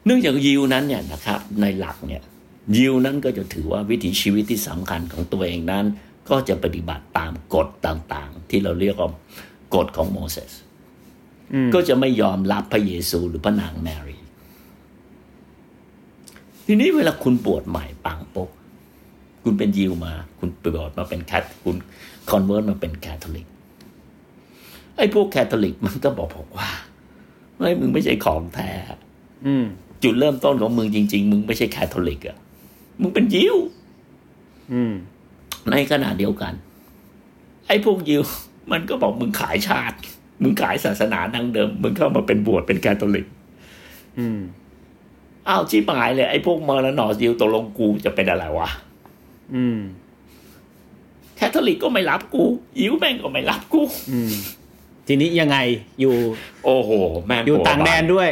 [0.06, 2.23] เนื่องจากยิวนั้นเนี่ยนะครับ ในหลักเนี่ย
[2.78, 5.86] ยิวนั้นก็จะถือว่าวิถีชีวิตที่สำคัญของตัวเองนั้น
[6.30, 9.10] ก็จะปฏิบัติตามกฎต่างๆ ที่เราเรียกว่า
[9.76, 10.52] กฎของโมเสส
[11.54, 14.16] อืมก็จะไม่ยอมรับพระเยซูหรือพระนางแมรี่
[16.69, 18.49] ทีนี้เวลาคุณบวชใหม่ปั๊บ
[19.43, 21.75] คุณเป็นยิวมา คุณเปลี่ยนมาเป็นแคทคุณ
[22.29, 23.47] convert มาเป็นแคทอลิก
[24.97, 26.69] ไอ้พวกแคทอลิกมันก็บอกบอกว่า
[27.58, 28.71] ไม่มึงไม่ใช่ของแท้
[29.45, 29.65] อืม
[30.03, 32.38] จุดเริ่มต้นของมึงจริง ๆ มึงไม่ใช่แคทอลิกอะ
[33.01, 33.58] มึงเป็นยิว
[34.73, 34.93] อืม
[35.71, 36.53] ในขณะเดียวกัน
[37.67, 38.21] ไอ้พวกยิว
[38.71, 39.97] มันก็บอกมึงขายชาติ
[40.41, 43.27] มึงขายศาสนาดั้งเดิม มึงเข้ามาเป็นบวชเป็นแคทอลิก
[44.19, 44.39] อืม
[45.47, 48.69] อ้าวชิบหายเลยไอ้พวก Marranos ยิวตกลงกูจะเป็นอะไรวะ
[49.55, 49.79] อืม
[51.36, 52.43] แคทอลิกก็ไม่รับกู
[52.79, 53.81] ยิวแม่งก็ไม่รับกู
[54.12, 54.33] อืม
[55.07, 55.57] ทีนี้ยังไง
[55.99, 56.15] อยู่
[56.63, 56.91] โอ้โห
[57.25, 58.29] แม่งอยู่ต่างแดนด้วย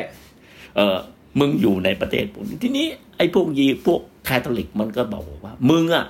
[0.75, 0.97] เออ
[1.39, 2.86] มึงอยู่ในประเทศพวกนี้ทีนี้
[3.17, 6.06] ไอ้พวกยีพวกแคทอลิกมันก็บอกว่า มึงอะ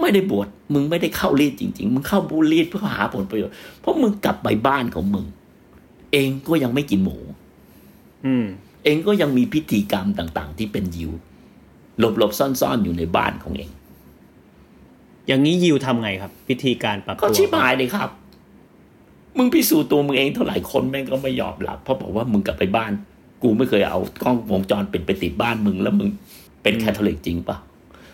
[0.00, 5.26] ไม่ได้บวชมึงไม่ได้เข้ารีตจริง ๆ มึงเข้าบูรีดเพื่อหาผลประโยชน์เพราะมึงกลับไปบ้านของมึง
[6.12, 7.16] เองก็ยังไม่กินหมู
[8.26, 8.46] อืม
[8.84, 11.10] เองก็ยังมีพิธีกรรมต่าง ๆ ที่เป็นยิว
[11.98, 13.70] หลบๆซ่อนๆอยู่ในบ้านของเอง
[15.26, 18.10] อย่างนี้ยิวทำไงครับ พิธีการปรับก็ตัวชิบหายเลยครับ
[19.36, 22.92] มึงพิสูจน์ตัวมึงเองเท่าไหร่คนแม่งก็ไม่ยอมรับเพราะบอกว่ามึงกลับไปบ้าน
[23.42, 26.08] กูไม่เคยเอากล้องวงจรปิดไปติดบ้านมึงแล้วมึง
[26.62, 27.56] เป็นแคทอลิกจริงปะ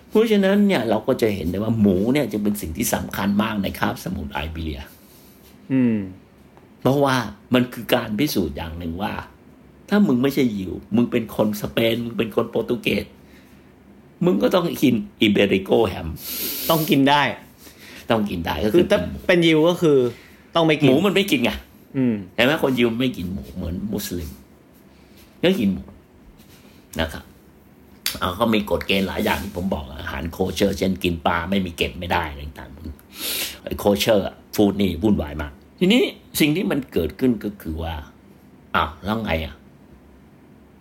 [0.08, 4.82] เพราะฉะนั้นเนี่ยเราก็จะเห็นได้ว่าหมูเนี่ยจะเป็นสิ่งที่สำคัญมากในคาบสมุทรไอเบีเรีย
[5.72, 5.96] อืม
[6.80, 7.16] เพราะว่า
[7.54, 9.12] มันคือการพิสูจน์อย่างหนึ่งว่า
[9.90, 13.04] ถ้ามึงไม่ใช่ยิว มึงเป็นคนสเปน มึงเป็นคนโปรตุเกส
[14.24, 16.08] มึงก็ต้องกิน Ibérico ham
[16.70, 17.22] ต้องกินได้
[18.10, 19.98] ต้องกินได้ก็คือคือถ้ากินหมูเป็นยิวก็คือ
[20.54, 21.50] ต้องไม่กินหมูมันไม่กินไง
[21.96, 24.30] อืม เห็นไหมคนยิวไม่กินหมูเหมือนมุสลิม
[25.44, 25.84] ก็กินหมู
[27.00, 27.24] นะครับ
[28.20, 36.02] เอาเขามีกฎเกณฑ์หลายอย่างที่ผมบอกอาหาร kosher เช่นกินปลาไม่มีเกล็ดไม่ได้อะไรต่างๆไอ้ kosher food นี่วุ่นวายมาก ทีนี้
[36.40, 37.94] สิ่งที่มันเกิดขึ้นก็คือว่า
[38.76, 39.54] อ้าวแล้วไงอะ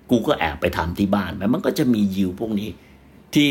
[0.10, 2.70] กูก็แอบไปทำที่บ้านแม้มันก็จะมียิวพวกนี้
[3.34, 3.50] ที่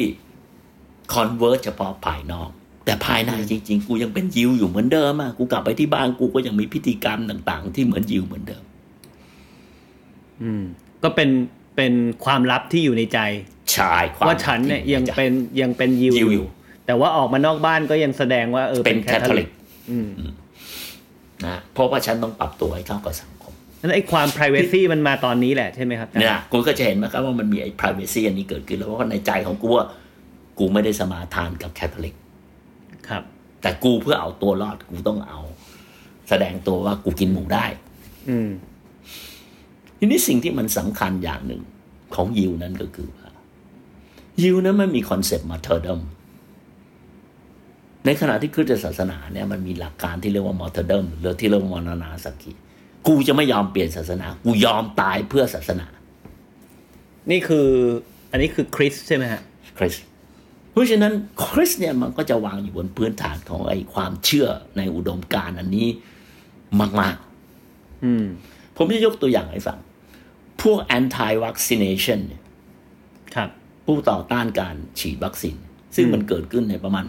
[1.13, 2.51] convert เฉพาะภายนอก
[2.85, 8.63] แต่ภายในจริง ๆ กูยังเป็นยิวอยู่เหมือนเดิมอะกูกลับไปที่บ้านกูก็ยังมีพิธีกรรมต่าง ๆ ที่เหมือนยิวเหมือนเดิม
[10.43, 10.65] อืม
[11.03, 11.31] ก็เป็น
[11.77, 11.93] เป็น
[12.25, 13.19] ความลับที่อยู่ในใจ
[13.77, 16.47] ชายความว่าฉันเนี่ยยังเป็นยังเป็นยิวยิวออยู่ยู่
[16.87, 19.49] แต่ว่าออกมานอกบ้านก็ยังแสดงว่าเออเป็นแคทอลิก
[19.91, 20.11] อืม
[21.47, 23.38] นะเพราะว่าฉันต้องปรับตัวให้เข้ากับสังคม
[23.81, 29.87] นั่นไอ้ความ privacy มันมาตอนนี้แหละใช่ไหมครับเนี่ยคุณก็จะเห็นนะครับว่ามันมีไอ้ privacy อันนี้เกิดขึ้นแล้วเพราะว่าในใจของกูว่า
[30.59, 32.15] กูไม่ได้สมาทานกับแคทอลิก
[33.09, 33.23] ครับ
[33.63, 35.41] แต่กูเพื่อเอาตัวรอดกูต้องเอา
[36.29, 37.67] แสดงตัวว่ากูกินหมูได้
[38.31, 38.51] อืม
[39.99, 41.63] ทีนี้สิ่งที่มันสำคัญอย่างหนึ่ง
[42.15, 43.29] ของยิวนั้นก็คือว่า
[44.43, 46.01] ยิวนั้นมันมี concept martyrdom
[48.05, 52.53] ในขณะที่คริสตศาสนาเนี่ยมันมีหลักการที่เรียกว่า martyrdom หรือที่เรียกว่ามรณาสักขี
[53.07, 55.87] กูจะไม่ยอมเปลี่ยนศาสนา กูยอมตายเพื่อศาสนา
[57.31, 57.69] นี่คือ
[58.31, 59.43] อันนี้คือคริสต์ใช่ไหมฮะ
[59.79, 60.05] คริสต์
[60.71, 61.13] เพราะฉะนั้น
[61.47, 65.89] คริสต์เนี่ยมันก็จะวางอยู่บนพื้นฐานของไอ้ความเชื่อในอุดมการณ์อันนี้
[67.01, 67.17] มาก
[68.05, 69.79] อืมๆผมจะยกตัวอย่างให้ฟัง
[70.63, 72.43] พวก anti vaccination เนี่ย
[73.35, 73.49] ครับ
[73.85, 75.57] ผู้ต่อต้านการฉีดวัคซีน
[75.97, 77.05] ซึ่งมันเกิดขึ้นในประมาณ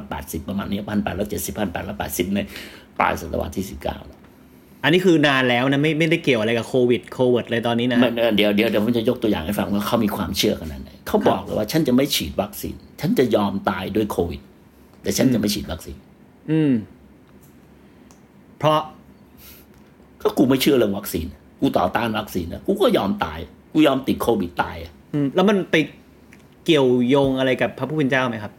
[0.00, 0.80] 1880ประมาณนี้
[1.22, 1.54] 1870
[1.94, 2.40] 1880ใน
[2.98, 4.13] ปลายศตวรรษที่19
[4.84, 14.40] อันนี้คือนานแล้วนะไม่ไม่ได้เกี่ยวอะไรกับโควิดโควิดเลยตอนนี้นะมันเออเดี๋ยวเดี๋ยวเดี๋ยวผมจะยกตัวอย่างให้ฟังว่าเขามีความเชื่อขนาดไหนเขาบอกเลยว่าฉันจะไม่ฉีดวัคซีน ฉันจะยอมตายด้วยโควิด
[15.02, 15.96] แต่ฉันจะไม่ฉีดวัคซีน
[16.50, 16.72] อืม
[18.58, 18.80] เพราะ
[20.22, 21.26] ก็กูไม่เชื่อเรื่องวัคซีน
[21.60, 23.38] กูต่อต้านวัคซีนนะกูก็ยอมตาย
[23.72, 25.76] กูยอมติดโควิดตายอะอืมแล้วมันไป
[26.64, 28.52] เกี่ยวโยงอะไรกับพระผู้เป็นเจ้าไหมครับ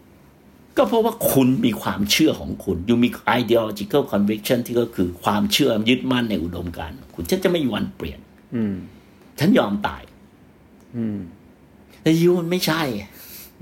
[0.78, 3.10] ก็เพราะว่าคุณมีความเชื่อของคุณ อยู่มี
[3.40, 8.20] ideological conviction ที่ก็คือความเชื่อยึดมั่นในอุดมการณ์คุณฉันจะไม่มีวันเปลี่ยน
[8.56, 8.76] อืม
[9.40, 10.04] ฉันยอมตาย
[10.98, 11.18] อืม
[12.02, 12.82] แต่ยิวมันไม่ใช่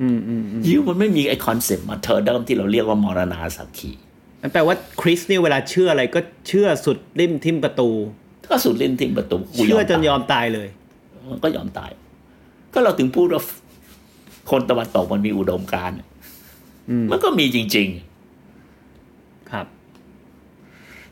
[0.02, 3.92] อืมอืมอืมยิวมันไม่มีไอ้ concept martyrdom ที่เราเรียกว่ามรณาสักขี
[4.42, 7.90] นั่นแปลว่าคริสต์เนี่ยเวลาเชื่ออะไรก็เชื่อสุดลิ่มทิ่มประตู
[8.50, 10.68] ก็สุดลิ่มทิ่มประตูกูเชื่อจนยตาอมตายเลย
[11.32, 11.92] มันก็ยอมตาย
[12.74, 13.42] ก็เราถึงพูดว่า
[14.52, 16.04] คนตะวันตกมันมีอุดมการณ์อื
[17.12, 17.88] มันก็มีจริง
[18.70, 19.66] ๆ ครับ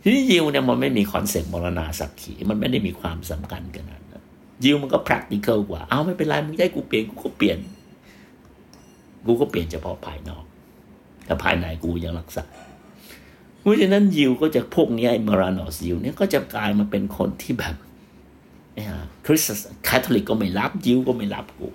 [0.02, 4.24] ทีนี้ยิวเนี่ยมันไม่มี concept มรณาสักขีมันไม่ได้มีความสำคัญขนาดนั้น
[4.64, 7.58] ยิวมันก็ practical กว่า เอาไม่เป็นไรมึงจะให้กูเปลี่ยนกูก็เปลี่ยน
[9.26, 10.44] กูก็เปลี่ยนเฉพาะภายนอก
[11.26, 12.44] แต่ภายในกูยังรักษา
[13.60, 17.76] เพราะฉะนั้นยิวก็จะพวกนี้ไอ้มรานอสยิวเนี่ยก็จะกลายมาเป็นคนที่แบบ
[19.26, 21.68] คริสต์คาทอลิกก็ไม่รับยิวก็ไม่รับกู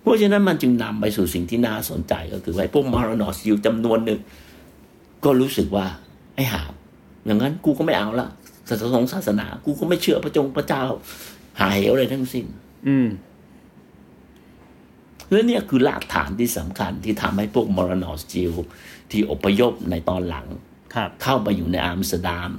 [0.00, 4.20] เพราะฉะนั้นมันจึงนำไปสู่สิ่งที่น่าสนใจก็คือว่าไอ้พวกมารานอสยิวจำนวนหนึ่ง
[5.24, 5.86] ก็รู้สึกว่า
[6.34, 6.72] ไอ้หาบ
[7.26, 8.28] อย่างนั้นกูก็ไม่เอาละ
[8.68, 10.84] ศาสนาศาสนา กูก็ไม่เชื่อพระจงพระเจ้า
[11.60, 12.46] ห่าเหวอะไรทั้งสิ้น
[12.88, 13.08] อืม
[15.30, 18.52] และเนี่ยคือรากฐานที่สำคัญที่ทำให้พวก Marranos ยิว
[19.10, 20.46] ที่อพยพในตอนหลัง
[20.94, 22.50] ครับเข้าไปอยู่ในอัมสเตอร์ดัม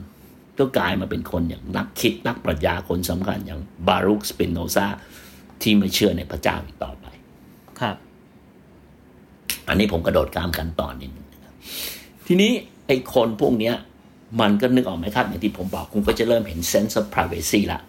[0.60, 4.88] ก็กลายมาเป็นคนอย่างนักคิดนักปรัชญาคนสำคัญอย่างบารุคสปิโนซา
[5.62, 7.11] ที่ไม่เชื่อในพระเจ้าอีกต่อไปครับ
[9.67, 11.54] อันนี้ผมกระโดดข้ามขั้นตอนนิดนึงนะครับ
[12.28, 12.52] ทีนี้
[12.88, 13.76] ไอ้คนพวกเนี้ย
[14.41, 17.80] มันก็นึกออกไหมครับอย่างที่ผมบอกคุณก็จะเริ่มเห็น sense of privacy ละ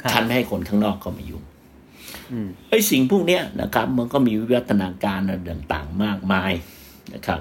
[0.00, 1.42] ครับท่านไม่ให้คนข้างนอกเข้ามายุ่ง
[2.32, 6.52] อืมไอ้สิ่งพวกเนี้ยนะครับ มันก็มีวิวัฒนาการอะไรต่างๆมากมาย
[7.14, 7.40] นะครับ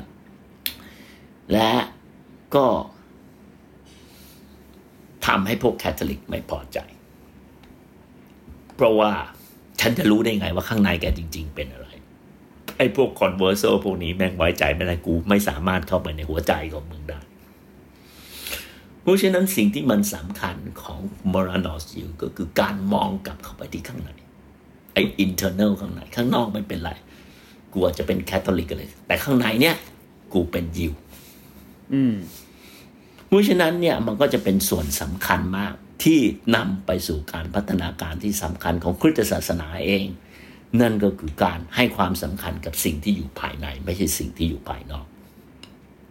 [1.54, 1.72] และ
[2.56, 2.66] ก็
[5.26, 6.78] ทำให้พวกแคทอลิกไม่พอใจ
[8.76, 9.12] เพราะว่า
[9.80, 11.87] ฉันจะรู้ได้ไงว่าข้างในแกจริง ๆ เป็นอะไร
[12.78, 17.20] ไอ้พวกคอนเวอร์โซพวกนี้แม่งไว้ใจไม่ได้กูไม่สามารถเข้าไปในหัวใจของมึงได้
[19.02, 21.00] เพราะฉะนั้นสิ่งที่มันสำคัญของ
[21.34, 24.10] มรานอสอยู่ก็คือการมองกลับเข้าไปที่ข้างใน
[24.94, 26.92] ไอ้ internal ข้างในข้างนอกไม่เป็นไร
[27.74, 29.76] กูอาจจะเป็นแคทอลิกกันเลย แต่ข้างในเนี่ย
[30.34, 30.94] กูเป็นยิว
[31.94, 32.16] อืม
[33.28, 36.20] เพราะฉะนั้นเนี่ยมันก็จะเป็นส่วนสำคัญมากที่
[36.56, 40.06] นำไปสู่การพัฒนาการที่สำคัญของคริสตศาสนาเอง
[40.82, 45.06] นั่นก็คือการให้ความสำคัญกับสิ่งที่อยู่ภายใน ไม่ใช่สิ่งที่อยู่ภายนอก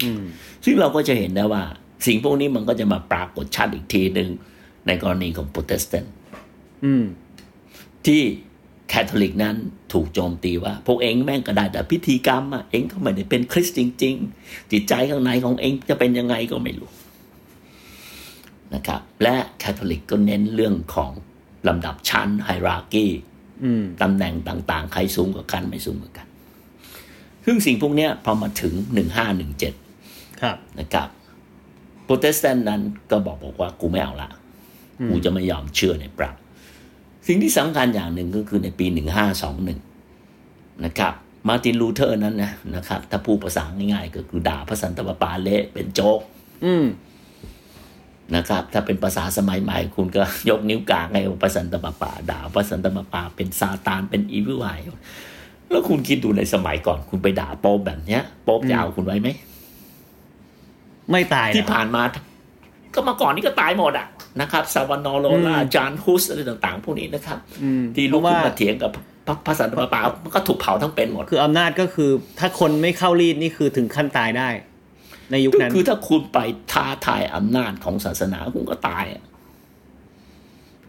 [0.02, 0.24] อืม
[0.64, 1.62] ซึ่งเราก็จะเห็นได้ว่า
[2.06, 4.30] สิ่งพวกนี้มันก็จะมาปรากฏชัดอีกทีหนึ่ง
[4.86, 6.12] ในกรณีของโปรเตสแตนต์
[6.84, 7.04] อืม
[8.06, 8.22] ที่
[8.88, 9.56] แคทอลิกนั้น
[9.92, 16.90] ถูกโจมตีว่า พวกเอ็งแม่งก็ได้แต่พิธีกรรมอะเอ็งก็ไม่ได้เป็นคริสต์จริง ๆ จิตใจข้างในของเอ็งจะเป็นยังไงก็ไม่รู้
[18.74, 21.10] นะครับ และแคทอลิกก็เน้นเรื่องของ
[21.68, 23.35] ลำดับชั้น hierarchy อืม
[24.02, 26.26] ตำแหน่งต่าง ๆ ใครสูงกว่ากันไม่สูงกว่ากัน
[27.44, 29.74] ซึ่งสิ่งพวกเนี้ยพอมาถึงหนึ่งห้าหนึ่งเจ็ด
[30.40, 31.08] ครับนะครับ
[32.04, 34.30] โปรเตสแตนต์นั้นก็บอกบอกว่ากูไม่เอาละ
[35.08, 36.34] กูจะไม่ยอมเชื่อในปรับ
[37.26, 38.86] สิ่งที่สำคัญอย่างหนึ่งก็คือในปี
[39.66, 41.14] 1521นะครับ
[41.48, 46.20] มาร์ตินลูเทอร์นั้นนะนะครับ ถ้าพูดภาษาง่ายๆ ก็คือด่าพระสันตะปาปาเละเป็นโจ๊ก
[46.64, 46.84] อืม
[48.36, 54.66] นะครับ ถ้าเป็นภาษาสมัยใหม่ คุณก็ยกนิ้วกลางให้พระสันตะปาปาด่าพระสันตะปาปาเป็นซาตานเป็นอีวิลไว
[55.70, 59.28] แล้วคุณคิดดูในสมัยก่อน คุณไปด่าโป๊ปแบบเนี้ยโป๊ปจะเอาคุณไว้ไหม
[61.10, 62.02] ไม่ตายที่นะผ่านมา
[62.94, 64.06] ก็มาก่อนนี่ก็ตายหมดอะ
[64.40, 68.90] นะครับซาวานอโลลาอืมจานฮุสอะไรต่างๆ พวกนี้นะครับอืมที่ลุกเพราะขึ้นว่ามาเถียงกับ
[69.26, 74.48] พระพระสันตะปาปามันก็ถูกเผาทั้งเป็นหมดคืออำนาจก็คือ ถ้าคนไม่เข้ารีดนี่คือถึงขั้นตายได้
[75.30, 76.38] ในยุคก็นั้น คือถ้าคุณไป
[76.72, 79.24] ท้าทายอำนาจของศาสนาคุณก็ตายอะ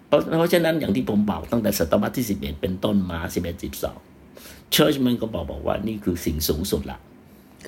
[0.08, 4.00] เพราะเพราะฉะนั้นอย่างที่ผมบอกตั้งแต่ศตวรรษที่สิบเอ็ดเป็นต้นมาสิบเอ็ดสิบสอง
[4.72, 7.00] เชิร์ชมันก็บอกบอกว่านี่คือสิ่งสูงสุดละ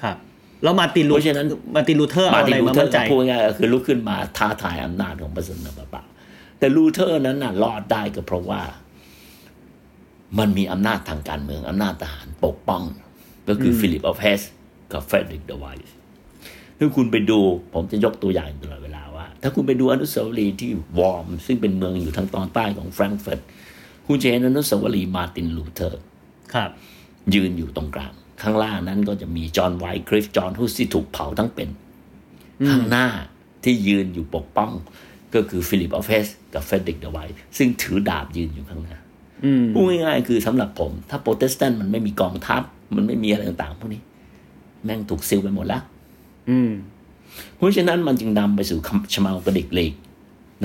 [0.01, 0.17] ครับ
[0.63, 6.01] แล้วมาร์ตินลูเพราะฉะนั้นมาร์ตินลูเทอร์เอามาอะติไรนลูมาเทอมั่ร์นใจพูดง่ายๆก็คือลุกขึ้นมาท้าทายอำนาจของพระสันตะปาปา
[6.59, 8.61] แต่ลูเทอร์นั้นน่ะรอดได้ก็เพราะว่า
[10.39, 12.83] มันมีอำนาจทางการเมืองอำนาจทหารปกป้อง
[13.49, 14.41] ก็คืออ Philip of Hesse
[14.91, 15.95] กับ Frederick the Wise
[16.79, 17.39] ถ้าคุณไปดู
[17.73, 23.39] ผมจะยกตัวอย่างตลอดเวลาว่า ถ้าคุณไปดูอนุสาวรีย์ที่ Worms ซึ่งเป็นเมืองอยู่ทางตอนใต้ของแฟรงก์เฟิร์ต
[24.07, 26.01] คุณจะเห็นอนุสาวรีย์มาร์ตินลูเทอร์
[26.53, 26.69] ครับ
[27.33, 31.69] ยืนอยู่ตรงกลาง ข้างล่างนั้นก็จะมีจอห์นไวท์คริฟจอห์นฮุสที่ถูกเผาทั้งเป็น
[32.69, 33.07] ข้างหน้า
[33.63, 34.71] ที่ยืนอยู่ปกป้อง
[35.33, 38.97] ก็คือ Philip of Hesse กับ Frederick the Wise ซึ่งถือดาบยืนอยู่ข้างหน้า
[39.45, 42.61] อืมพูดง่ายๆคือสำหรับผม ถ้าโปรเตสแตนต์มันไม่มีกองทัพ
[42.95, 44.01] มันไม่มีอะไรต่างๆ พวกนี้
[44.83, 45.81] แม่งถูก kill ไปหมดแล้ว
[46.49, 46.71] อืม
[47.55, 49.93] เพราะฉะนั้นมันจึงนำไปสู่คำ Schmalkaldic League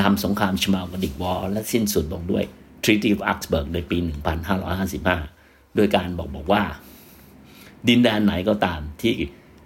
[0.01, 2.44] นำสงคราม Schmalkaldic War และสิ้นสุดลงด้วย
[2.85, 3.97] Treaty of Augsburg ในปี
[4.66, 6.62] 1555 โดยการบอกบอกว่า
[7.88, 9.12] ดินแดนไหนก็ตามที่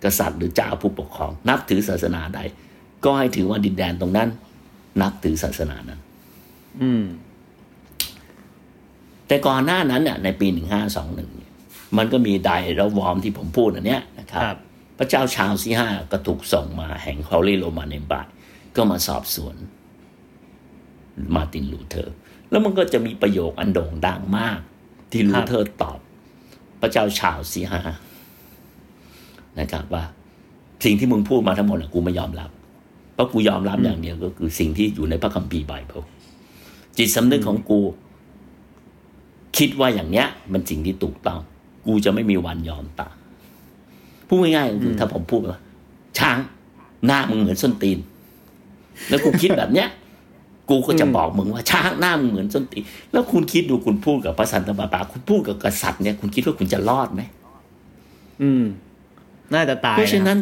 [0.05, 2.41] กษัตริย์หรือเจ้าผู้ปกครอง นับถือศาสนาใด
[3.05, 4.29] ก็ให้ถือว่าดินแดนตรงนั้น
[5.01, 6.01] นับถือศาสนานั้น
[6.83, 7.05] อืม
[9.27, 11.53] แต่ก่อนหน้านั้นเนี่ยในปี 1521เนี่ย
[11.97, 14.59] มันก็มี Diet of Worms ที่ผมพูดอันเนี้ยนะครับครับ
[14.99, 18.27] พระเจ้าชาร์ลส์ที่ห้าก็ถูกส่งมาแห่ง Holy Roman Empire
[18.77, 19.57] ก็มาสอบสวน
[21.35, 22.15] มาร์ตินลูเทอร์
[22.51, 24.59] แล้วมันก็จะมีประโยคอันโด่งดังมาก
[25.11, 25.99] ที่ลูเทอร์ตอบ
[26.81, 27.81] พระเจ้าชาร์ลส์ที่ห้า
[29.61, 30.05] นะครับว่า
[30.85, 32.51] สิ่งที่มึงพูดมาทั้งหมดนะกูไม่ยอมรับ
[33.15, 36.03] เพราะกูยอมรับอย่างเดียวก็คือสิ่งที่อยู่ในพระคัมภีร์ไบเบิล
[36.97, 37.81] จิตสำนึกของกู
[39.59, 41.41] คิดว่าอย่างเนี้ย มันสิ่งที่ถูกต้อง
[41.87, 43.18] กูจะไม่มีวันยอมตาม
[44.29, 45.61] พูดง่ายๆก็คือถ้าผมพูดว่า
[46.19, 46.39] ช้าง
[47.07, 47.99] หน้ามึงเหมือนส้นตีน
[49.09, 49.89] แล้วกูคิดแบบเนี้ย
[50.71, 57.23] กูก็จะบอกมึงว่าช้างหน้ามึงเหมือนส้นตีน แล้วคุณคิดดูคุณพูดกับพระสันตะปาปาคุณพูดกับกษัตริย์เนี่ยคุณคิดว่าคุณจะรอดไหม
[58.43, 58.65] อืม
[59.55, 60.39] น่าจะตายเพราะฉะนะนั้น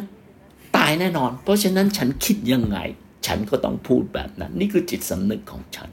[0.77, 2.79] ตายแน่นอน เพราะฉะนั้นฉันคิดยังไง
[3.27, 5.89] ฉันก็ต้องพูดแบบนั้น นี่คือจิตสำนึกของฉัน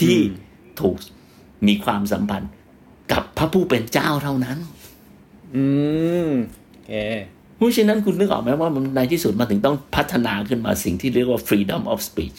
[0.00, 0.16] ที่
[0.80, 0.96] ถูก
[1.66, 2.50] มีความสัมพันธ์
[3.12, 4.58] กับพระผู้เป็นเจ้าเท่านั้น
[5.56, 5.64] อื
[6.28, 6.57] มโอ
[6.88, 6.94] เค
[7.56, 12.38] เพราะฉะนั้นคุณนึกออกไหมว่ามันในที่สุดมันถึงต้องพัฒนาขึ้นมาสิ่งที่เรียกว่า freedom of speech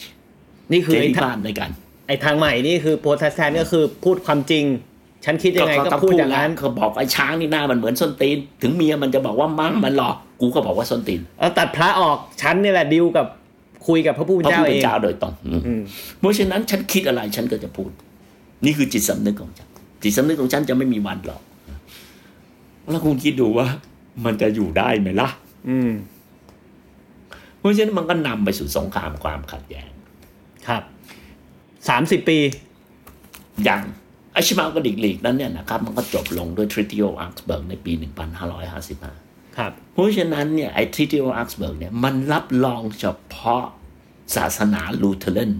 [0.72, 1.70] นี่คือเสไอ้รีทาภางพในการ
[2.08, 4.64] ไอ้ทางใหม่นี่คือโปรเตสแตนต์ก็คือพูดความจริง
[5.24, 13.26] ฉันคิดยังไงก็ต้พูดอย่างนั้นเขาบอกไอ้ช้างนี่หน้ามันเหมือนส้นตีน ถึงเมียมันจะบอกว่ามั้งมันหลอกกูก็บอกว่าส้นตีนเอาตัดพระออกฉันนี่แหละดิวกับ
[13.86, 15.82] คุยกับพระผู้เป็นพระเจ้าผู้เอเป็นงเจ้าโดยตรงอืมอืม
[16.18, 17.90] เพราะฉะนั้นฉันคิดอะไรฉันก็จะพูด
[18.64, 19.68] นี่คือจิตสำนึกของฉัน
[20.02, 21.40] จิตสำนึกของฉันจะไม่มีวันหรอก
[22.90, 23.66] แล้วคุณคิดดูว่า
[24.24, 25.28] มันจะอยู่ได้ไหมล่ะ
[25.68, 25.92] อืม
[27.58, 29.90] เพราะฉะนั้นมันก็นำไปสู่สงครามความขัดแย้ง
[30.68, 30.82] ครับ
[31.88, 32.38] สามสิบปี
[33.64, 33.82] อย่าง
[34.32, 37.92] ไอ้ Schmalkaldic League นั้นเนี่ยนะครับ มันก็จบลงด้วย Treaty of Augsburg ในปี
[38.74, 43.64] 1555 ครับ เพราะฉะนั้นเนี่ยไอ้ Treaty of Augsburg เนี่ยมันรับรองเฉพาะ
[44.36, 45.52] ศาสนา Lutheran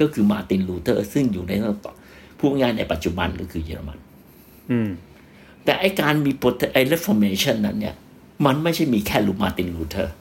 [0.00, 1.52] ก็คือมาร์ตินลูเทอร์ ซึ่งอยู่ใน
[1.84, 1.92] ต่อ
[2.38, 3.98] พูดง่ายในปัจจุบันก็คือเยอรมัน
[4.70, 4.90] อืม
[5.64, 7.94] แต่ไอ้การมีโปรไอ้ Reformation นั้นเนี่ย
[8.46, 10.14] มันไม่ใช่มีแค่ลูมาร์ตินลูเทอร์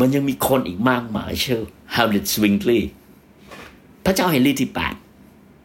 [0.00, 1.60] มันยังมีคนอีกมากมายเช่น
[1.94, 2.92] ฮาริสวิงลีย์
[4.04, 4.70] พระเจ้าเฮนรี่ที่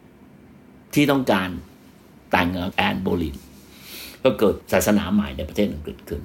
[0.00, 1.48] 8ที่ต้องการ
[2.30, 3.36] แต่งงานแอนโบลิน
[4.22, 6.22] ก็เกิดศาสนาใหม่ในประเทศอังกฤษขึ้น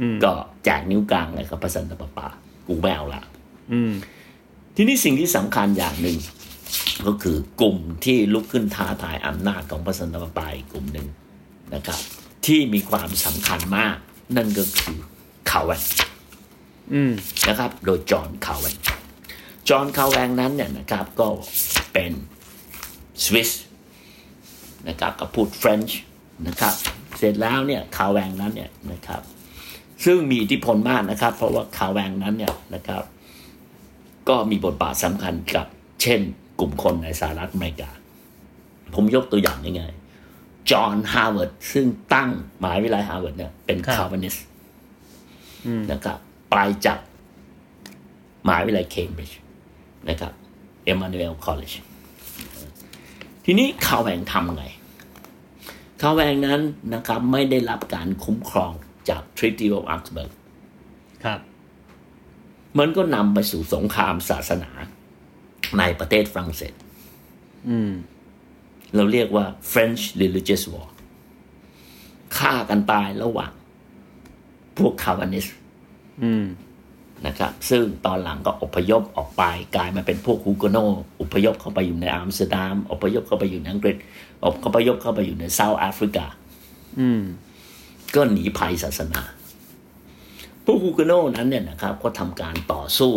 [0.00, 0.32] อืมก็
[0.64, 2.26] แจกนิ้วกลางเลยครับพระสันตะปาปา
[2.66, 3.22] กูไม่เอาละ
[3.72, 3.92] อืม
[4.76, 6.16] ทีนี้สิ่งที่สำคัญอย่างหนึ่ง
[7.06, 11.06] ก็คือกลุ่มที่ลุกขึ้นท้าทายอำนาจของพระสันตะปาปาอีกกลุ่มหนึ่ง
[11.74, 12.00] นะครับ
[12.46, 13.96] ที่มีความสำคัญมาก
[14.36, 14.96] นั่นก็คือ
[15.50, 15.82] คาแวน
[16.92, 17.12] อืม
[17.48, 18.76] นะครับ โดยจอห์นคาแวน
[19.68, 21.28] จอห์นคาแวนนั้นเนี่ยนะครับ ก็
[21.92, 22.12] เป็น
[23.24, 23.50] สวิส
[24.88, 26.00] นะครับก็พูดเฟรนช์
[26.46, 26.74] นะครับ
[27.18, 29.22] เสร็จแล้วเนี่ยคาแวนนั้นเนี่ยนะครับ
[30.04, 33.02] ซึ่งมีอิทธิพลมากนะครับ เพราะว่าคาแวงนั้นเนี่ยนะครับ
[34.28, 35.66] ก็มีบทบาทสำคัญกับ
[36.02, 36.20] เช่น
[36.60, 37.90] กลุ่มคนในสหรัฐอเมริกา
[38.94, 39.99] ผมยกตัวอย่างง่ายๆ
[40.70, 42.30] จอห์นฮาร์วาร์ดซึ่งตั้ง
[42.62, 44.36] มหาวิทยาลัยฮาร์วาร์ดเนี่ยเป็นครับ Calvinist
[45.66, 46.18] อืมนะครับ
[46.50, 46.98] ไปจาก
[48.46, 49.38] มหาวิทยาลัยเคมบริดจ์
[50.08, 50.32] นะครับ
[50.84, 51.74] Emmanuel College
[53.44, 54.64] ทีนี้คาลแวงทำไง
[56.00, 56.60] คาลแวงนั้น
[56.94, 58.72] นะครับไม่ได้รับการคุ้มครอง
[59.08, 60.30] จาก Treaty of Augsburg
[61.24, 61.40] ครับ
[62.78, 64.70] มันก็นำไปสู่สงครามศาสนา
[65.78, 66.74] ในประเทศฝรั่งเศส
[67.68, 67.92] อืม
[68.94, 70.88] เราเรียกว่า French Religious War
[72.38, 73.52] ฆ่ากันตายระหว่าง
[74.78, 75.46] พวก Calvinist
[76.22, 76.46] อืม
[77.26, 79.42] นะครับ ซึ่งตอนหลังก็อพยพออกไป
[79.76, 80.78] กลายมาเป็นพวก Huguenot
[81.20, 83.96] อพยพเข้าไปอยู่ในอัมสเตอร์ดัมอพยพเข้าไปอยู่ในอังกฤษ
[84.44, 86.26] อพยพเข้าไปอยู่ในเซาท์แอฟริกา
[87.00, 87.22] อืม
[88.14, 89.22] ก็หนีภัยศาสนา
[90.64, 93.12] พวก Huguenot นั้นเนี่ยนะครับ ก็ทำการต่อสู้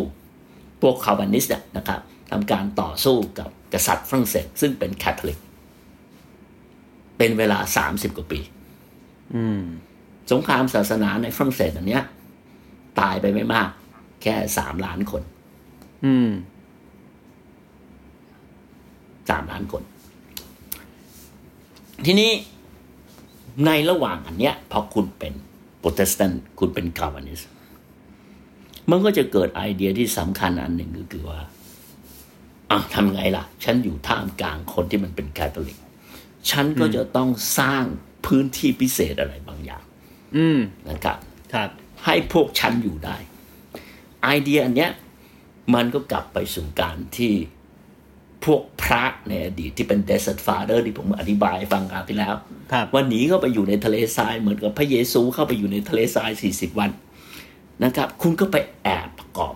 [0.82, 5.40] พวก Calvinist เนี่ยนะครับทำการต่อสู้กับกษัตริย์ฝรั่งเศสซึ่งเป็นคาทอลิก
[7.24, 7.60] เป็นเวลา
[7.90, 8.40] 30กว่าปี
[9.36, 9.62] อืม
[10.32, 12.04] สงครามศาสนาในฝรั่งเศสอันเนี้ย
[13.00, 13.70] ตายไปไม่มาก
[14.22, 15.24] แค่สามล้านคน
[16.06, 16.30] อืม
[19.30, 19.84] สามล้านคน
[22.06, 22.32] ทีนี้
[23.66, 25.34] ในระหว่างอันเนี้ยพอคุณเป็น
[25.80, 27.50] โปรเตสแตนต์คุณเป็น Calvinist
[28.90, 31.40] มันก็จะเกิดไอเดียที่สำคัญอันหนึ่งก็คือว่า
[32.72, 35.78] อะทำไงล่ะ ฉันอยู่ท่ามกลางคนที่มันเป็นคาทอลิก
[36.52, 37.30] ฉันก็จะต้อง
[37.60, 37.84] สร้าง
[38.26, 39.84] พื้นที่พิเศษอะไรบางอย่าง
[40.38, 41.18] อืมนะครับ
[41.54, 41.70] ครับ
[42.06, 43.18] ให้พวกฉันอยู่ได้
[44.24, 44.92] ไอเดียอันเนี้ย
[45.76, 47.34] มันก็กลับไปสู่การที่
[48.46, 52.36] พวกพระในอดีตที่เป็น desert father ที่ผมอธิบายให้ฟังคราวที่แล้ว
[52.74, 56.92] ครับว่าหนีเข้าไปอยู่ในทะเลทรายเหมือนกับพระเยซูเข้าไปอยู่ในทะเลทราย40วัน
[57.84, 59.54] นะครับ คุณก็ไปแอบประกอบ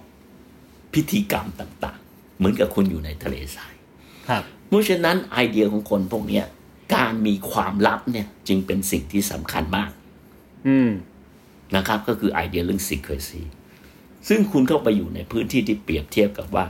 [0.93, 3.73] พิธีกรรมต่าง ๆ เหมือนกับคุณอยู่ในทะเลทราย
[4.29, 6.45] ครับเพราะฉะนั้นไอเดียของคนพวกเนี้ย
[6.95, 9.91] การมีความลับเนี่ย จึงเป็นสิ่งที่สำคัญมาก
[10.67, 10.91] อืม
[11.75, 13.43] นะครับ ก็คือไอเดียเรื่อง secrecy
[14.27, 16.65] ซึ่งคุณเข้าไปอยู่ในพื้นที่ที่เปรียบเทียบกับว่า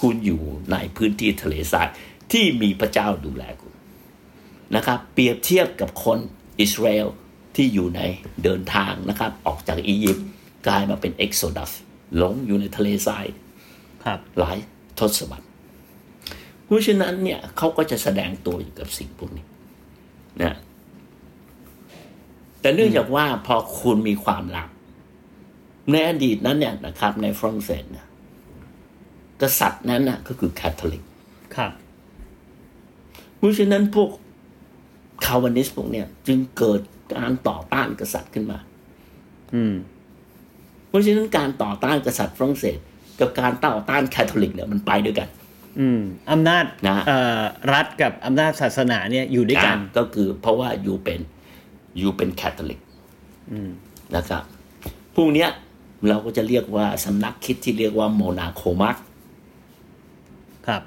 [0.00, 1.88] คุณอยู่ในพื้นที่ทะเลทราย
[2.32, 3.74] ที่มีพระเจ้าดูแลคุณ
[4.76, 6.18] นะครับ เปรียบเทียบกับคน
[6.60, 7.08] อิสราเอล
[7.56, 8.00] ที่อยู่ใน
[8.44, 10.26] เดินทางนะครับ ออกจากอียิปต์
[10.66, 11.72] กลายมาเป็น Exodus
[12.16, 13.26] หลงอยู่ในทะเลทราย
[14.04, 14.56] ครับหลาย
[14.98, 15.46] ทศวรรษ
[16.64, 19.44] เพราะฉะนั้นเนี่ยเขาก็จะแสดงตัวอยู่กับสิ่งพวกนี้
[20.40, 20.56] นะ
[22.60, 24.68] แต่เนื่องจากว่าพอคุณมีความลับ
[25.90, 28.06] ในอดีตนั้นเนี่ยนะครับ ในฝรั่งเศสเนี่ย
[29.42, 31.04] กษัตริย์นั้นน่ะก็คือคาทอลิก
[31.56, 31.72] ครับ
[33.36, 34.10] เพราะฉะนั้นพวก
[35.24, 36.80] Calvinist พวกเนี่ย จึงเกิด
[37.16, 38.58] การต่อต้านกษัตริย์ขึ้นมา
[39.54, 39.74] อืม
[40.88, 42.78] เพราะฉะนั้นการต่อต้านกษัตริย์ฝรั่งเศส
[43.20, 45.28] กับการต่อต้านคาทอลิกเนี่ยมันไปด้วยกัน
[45.80, 46.00] อืม
[46.30, 47.42] อำนาจนะเอ่อ
[47.72, 51.20] รัฐกับอำนาจศาสนาเนี่ยอยู่ด้วยกันอะก็คือเพราะว่าอยู่เป็น
[51.98, 52.80] อยู่เป็นแคทอลิก
[54.16, 54.42] นะครับ
[55.14, 55.50] พวกเนี้ย
[56.08, 58.96] เราก็จะเรียกว่าสำนักคิดที่เรียกว่า Monarchomachs
[60.66, 60.82] ครับ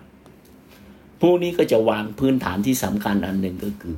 [1.21, 3.95] พวกนี้ก็จะวางพื้นฐานที่สำคัญอันหนึ่งก็คือ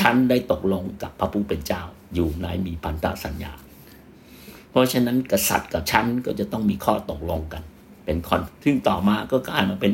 [0.00, 1.82] ฉันได้ตกลงกับพระผู้เป็นเจ้า
[2.14, 3.52] อยู่ในมีพันธสัญญา
[4.70, 7.62] เพราะฉะนั้นกษัตริย์กับฉันก็จะต้องมีข้อตกลงกัน
[8.08, 9.92] เป็นคอนซึ่งต่อมาก็กลายมาเป็น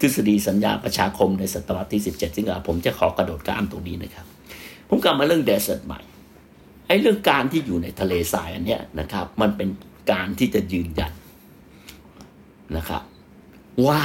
[0.00, 4.26] ทฤษฎีสัญญาประชาคมในศตวรรษที่ 17 ซึ่งผมจะขอกระโดดข้ามตรงนี้นะครับ
[4.88, 6.00] ผมกลับมาเรื่องเดสเซ r ร์ใหม่
[6.86, 9.68] ไอ้เรื่องการที่อยู่ในทะเลทรายอันเนี้ยนะครับ มันเป็น
[10.12, 11.12] การที่จะยืนยัน
[12.76, 13.02] นะครับ
[13.86, 14.00] ว่า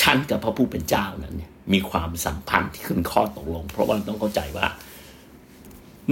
[0.00, 4.66] ฉันกับพระผู้เป็นเจ้านั้นเนี่ยมีความสัมพันธ์ที่ขึ้นข้อตกลง เพราะว่าเราต้องเข้าใจว่า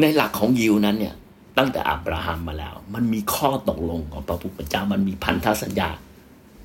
[0.01, 1.15] ในหลักของยิวนั้นเนี่ย
[1.59, 5.89] ตั้งแต่อับราฮัมมาแล้ว มันมีข้อตกลงของพระผู้เป็นเจ้ามันมีพันธสัญญา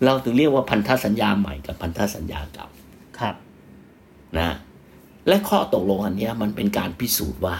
[0.05, 2.67] เราถึงเรียกว่าพันธสัญญาใหม่กับพันธสัญญาเก่า
[3.19, 3.35] ครับ
[4.37, 4.49] นะ
[5.27, 7.55] และข้อตกลงอันเนี้ยมันเป็นการพิสูจน์ว่า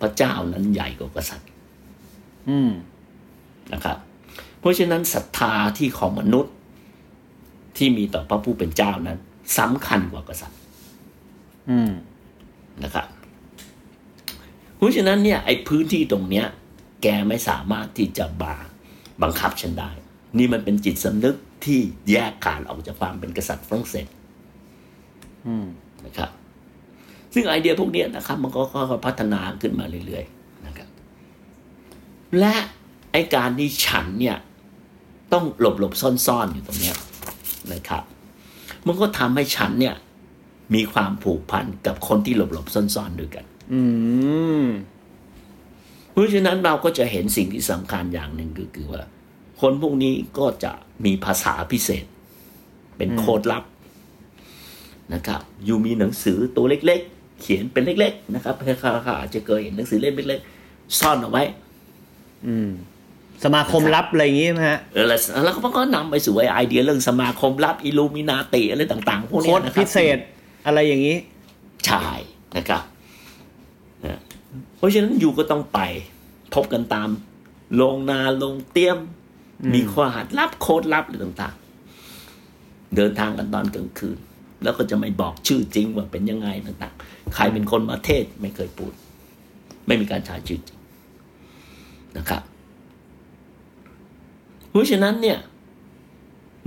[0.00, 1.48] พระเจ้านั้นใหญ่กว่ากษัตริย์
[2.48, 2.70] อืม
[3.72, 3.98] นะครับ
[4.60, 6.54] เพราะฉะนั้นศรัทธาที่ของมนุษย์
[7.76, 9.18] ที่มีต่อพระผู้เป็นเจ้านั้น
[9.58, 10.58] สำคัญกว่ากษัตริย์
[11.70, 11.92] อืม
[12.82, 13.06] นะครับ
[14.80, 16.46] เพราะฉะนั้นเนี่ยไอ้พื้นที่ตรงเนี้ย
[17.02, 18.56] แกไม่สามารถที่จะบา
[19.22, 19.90] บังคับฉันได้
[20.38, 24.06] นี่มันเป็นจิตสำนึกที่แยกขาดออกจากความเป็นกษัตริย์ฝรั่งเศส
[26.04, 26.30] นะครับ
[27.34, 30.88] ซึ่งไอเดียพวกนี้นะครับ มันก็ค่อยๆพัฒนาขึ้นมาเรื่อยๆนะครับ
[32.38, 32.54] และ
[33.12, 34.36] ไอการที่ฉันเนี่ย
[35.32, 36.96] ต้องหลบหลบๆซ่อนๆอยู่ตรงเนี้ย
[37.72, 38.02] นะครับ
[38.86, 39.94] มันก็ทำให้ฉันเนี่ย
[40.74, 43.80] มีความผูกพันกับคนที่หลบหลบๆซ่อนๆด้วยกัน อื
[44.62, 44.64] ม
[46.12, 49.02] เพราะฉะนั้นเราก็จะเห็นสิ่งที่สำคัญอย่างหนึ่งก็คือว่า
[49.60, 50.72] คนพวกนี้ก็จะ
[51.04, 52.04] มีภาษาพิเศษ
[52.96, 53.64] เป็นโค้ดลับ
[55.14, 61.42] นะครับอยู่มีหนังสือตัวเล็ก ๆ เขียนเป็นเล็ก ๆ นะครับใครๆอาจจะเคยเห็นหนังสือเล่มเล็กๆซ่อนเอาไว้
[62.46, 62.70] อืม
[63.44, 70.18] สมาคมลับอะไรอย่างงี้ไหมฮะเออแล้วแล้วก็มันก็นำไปสู่ไอไอเดียเรื่องสมาคมลับอิลูมินาติอะไรต่าง ๆ พวกโค้เนี้ดยนะครับพิเศษ
[70.66, 71.16] อะไรอย่างนี้
[71.86, 72.06] ใช่
[72.56, 72.99] นะครับนะ
[74.80, 75.80] เพราะฉะนั้นอยู่ก็ต้องไป
[76.54, 77.08] พบกันตาม
[77.74, 78.98] โรงนาโรงเตรียม
[79.74, 84.18] มีข้อหัดลับโค้ดลับอะไรต่างๆ เดินทางกันตอนกลางคืน
[84.62, 88.92] แล้วก็จะไม่บอกชื่อจริงว่าเป็นยังไงต่างๆ ใครเป็นคนมาเทศไม่เคยพูด
[89.86, 90.78] ไม่มีการใช้ชื่อจริง
[92.16, 92.42] นะครับ
[94.70, 95.38] เพราะฉะนั้นเนี่ย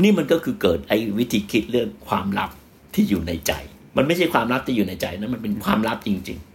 [0.03, 2.51] นี่มันก็คือเกิดไอ้วิธีคิดเรื่องความลับ
[2.93, 3.51] ที่อยู่ในใจ
[3.97, 6.52] มันไม่ใช่ความลับที่อยู่ในใจนะมันเป็นความลับจริง ๆ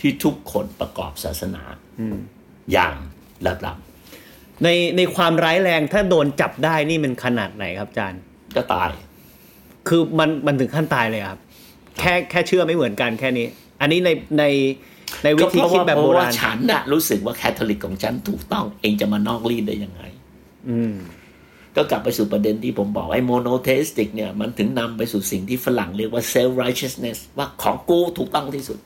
[0.00, 1.62] ที่ทุกคนประกอบศาสนา
[2.00, 2.18] อืม
[2.72, 2.94] อย่าง
[3.66, 3.76] ลับ
[4.64, 8.90] ในในความร้ายแรงถ้าโดนจับได้นี่มันขนาดไหนครับอาจารย์ๆก็ตาย
[9.88, 11.38] คือมันมันถึงขั้นตายเลยครับ
[11.98, 13.46] แค่แค่เชื่อไม่เหมือนกันแค่นี้
[13.80, 14.44] อันนี้ในใน
[15.24, 20.02] ในวิธีคิดแบบโบราณก็เพราะว่าเพราะว่าฉันน่ะรู้สึกว่าแคทอลิกของฉันถูกต้อง เองจะมานอกรีตได้ยังไง
[20.70, 20.94] อืม
[21.76, 28.78] ก็กลับไปสู่ประเด็นที่ผมบอกไอ้ monotheistic เนี่ยมันถึงนำไปสู่สิ่งที่ฝรั่งเรียกว่า self righteousness ว่าของกูถูกต้องที่สุด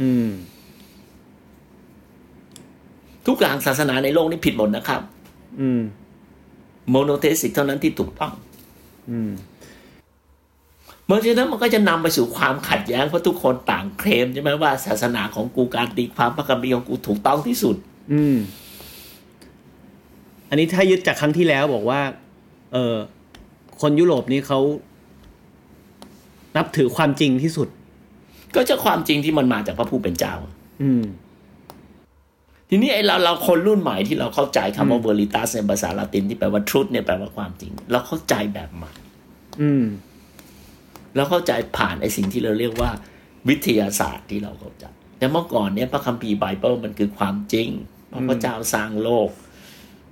[0.00, 0.28] อืม
[3.26, 5.02] ทุกอย่างศาสนาในโลกนี้ผิดหมดนะครับ
[5.60, 5.80] อืม
[6.90, 8.32] monotheistic เท่านั้นที่ถูกต้อง
[9.10, 9.30] อืม
[11.04, 17.76] เพราะฉะนั้นมันก็จะนำไปสู่ความขัดแย้งเพราะทุกคนต่างเคลมใช่ไหมว่าศาสนาของกูการตีความพระคัมภีร์ของกูถูกต้องที่สุด
[18.12, 18.36] อืม
[20.48, 22.00] อันนี้ถ้ายึดจากครั้งที่แล้วบอกว่า
[22.72, 22.96] เออ
[23.80, 24.60] คนยุโรปนี่เขา
[26.56, 27.68] นับถือความจริงที่สุด
[28.56, 30.34] ก็จะความจริงที่มันมาจากพระผู้เป็นเจ้า
[30.82, 31.04] อืม
[32.70, 38.92] ทีนี้ไอ้เราเราคนรุ่นใหม่ที่เราเข้าใจคำว่า veritas ในภาษาละตินที่แปลว่า truth เนี่ยแปลว่าความจริง เราเข้าใจแบบใหม่
[39.62, 39.84] อืม
[41.16, 42.90] เราเข้าใจผ่านไอ้สิ่งที่เราเรียกว่า
[43.48, 44.84] วิทยาศาสตร์ที่เราเข้าใจ
[45.18, 47.68] แต่เมื่อก่อนเนี่ยพระคัมภีร์ไบเบิลมันคือความจริง
[48.08, 49.30] เพราะพระเจ้าสร้างโลก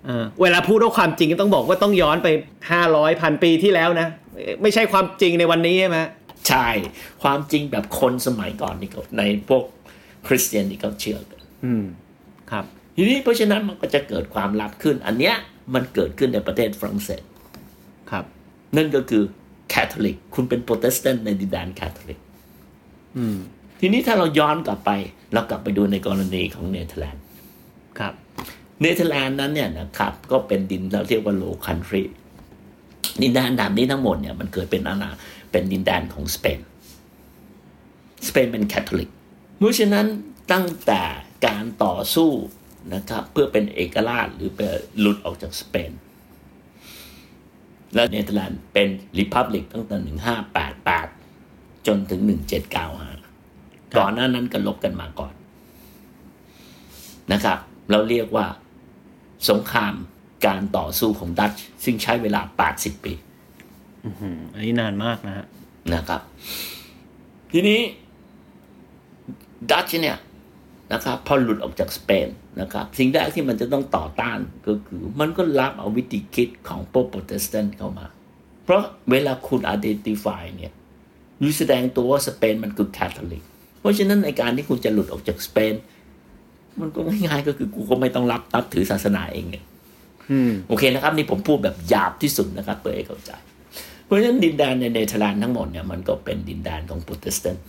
[0.08, 2.28] อ่าเวลาพูดว่าความจริงต้องบอกว่าต้องย้อนไป
[2.70, 4.08] ห้าร้อยพันปีที่แล้วนะ
[4.62, 5.98] ไม่ใช่ความจริงในวันนี้ใช่ไหม
[6.48, 6.68] ใช่
[7.22, 9.64] ความจริงแบบคนสมัยก่อนนี่เขาในพวก
[10.26, 11.84] คริสเตียนที่เขาเชื่อกันอืม
[12.50, 12.64] ครับ
[12.96, 15.34] ทีนี้เพราะฉะนั้นมันก็จะเกิดความลับขึ้น อันเนี้ย
[15.74, 17.22] มันเกิดขึ้นในประเทศฝรั่งเศส
[18.10, 18.24] ครับ
[18.76, 19.22] นั่นก็คือ
[19.70, 22.18] แคทอลิก คุณเป็นโปรเตสแตนต์ในดินแดนแคทอลิก
[23.16, 23.38] อืม
[23.80, 24.90] ทีนี้ถ้าเราย้อนกลับไป
[25.32, 27.22] เรากลับไปดูในกรณีของเนเธอร์แลนด์
[27.98, 28.14] ครับ
[28.80, 32.02] เนเธอร์แลนด์นั้นเนี่ยนะครับ ก็เป็นดินเราเรียกว่า Low Country
[33.22, 35.10] ดินแดนต่ำนี้ทั้งหมดเนี่ยมันเกิดเป็นอาณา
[35.50, 36.60] เป็นดินแดนของสเปน
[38.28, 39.10] สเปนเป็นแคทอลิก
[39.58, 40.06] เพราะฉะนั้น
[40.52, 41.02] ตั้งแต่
[41.46, 42.30] การต่อสู้
[42.94, 44.60] นะครับเพื่อเป็นเอกราชหรือไป
[45.00, 45.90] หลุดออกจากสเปน
[47.94, 48.88] และเนเธอร์แลนด์เป็น
[49.18, 49.96] republic ตั้งแต่
[51.12, 52.20] 1588 จนถึง
[53.08, 55.34] 1795 ก่อนหน้านั้นก็ลบกันมาก่อน
[57.32, 57.58] นะครับ
[57.90, 58.46] เราเรียกว่า
[59.48, 59.94] สงคราม
[60.46, 62.40] การต่อสู้ของดัตช์ซึ่งใช้เวลา
[62.72, 63.12] 80 ปี
[64.06, 65.46] อืมอันนี้นานมากนะฮะ
[65.94, 66.20] นะครับ
[67.52, 67.80] ทีนี้
[69.70, 70.18] ดัตช์เนี่ย
[70.92, 72.28] นะครับพอหลุดออกจากสเปน
[72.60, 78.06] นะครับ สิ่งแรกที่มันจะต้องต่อต้านก็คือ มันก็รับเอาวิธีคิดของพวกโปรเตสแตนต์เข้ามา
[78.64, 80.72] เพราะเวลาคุณ identify เนี่ย
[81.40, 83.42] อยู่แสดงตัวว่าสเปนมันคือแคทอลิก
[83.80, 85.74] เพราะฉะนั้นในการที่คุณจะหลุดออกจากสเปน
[86.80, 89.64] มันก็ง่ายๆก็คือกูก็ไม่ต้องรับนับถือศาสนาเอ็งเนี่ย
[90.30, 93.32] อืมโอเคนะครับ นี่ผมพูดแบบหยาบที่สุดนะครับเพื่อให้เข้าใจ
[94.06, 97.64] เพราะฉะนั้นดินแดนในเนเธอร์แลนด์ทั้งหมดเนี่ยมันก็เป็นดินแดนของโปรเตสแตนต์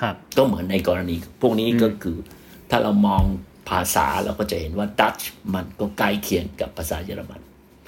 [0.00, 2.16] ครับก็เหมือนในกรณีพวกนี้ก็คือ
[2.70, 3.22] ถ้าเรามอง
[3.70, 7.40] ภาษาเราก็จะเห็นว่าดัตช์มันก็ใกล้เคียงกับภาษาเยอรมัน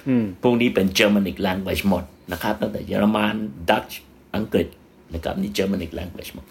[0.07, 3.35] อืมพวกนี้เป็น Germanic language หมดนะครับตั้งแต่เยอรมัน
[3.69, 3.99] ดัตช์
[4.35, 4.67] อังกฤษ
[5.13, 6.45] นะครับนี่ Germanic language หมด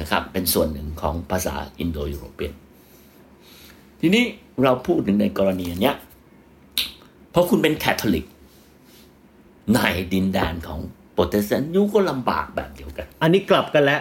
[0.00, 2.52] นะครับเป็นส่วนหนึ่งของภาษาอินโดยุโรเปียน
[4.00, 4.24] ทีนี้
[4.64, 5.96] เราพูดถึงในกรณีเนี้ย
[7.30, 8.24] เพราะคุณเป็นแคทอลิก
[9.74, 9.80] ใน
[10.12, 10.80] ดินแดนของ
[11.12, 14.00] โปรเตสแตนต์ you ก็ลำบากแบบเดียวกัน อันนี้กลับกันแล้ว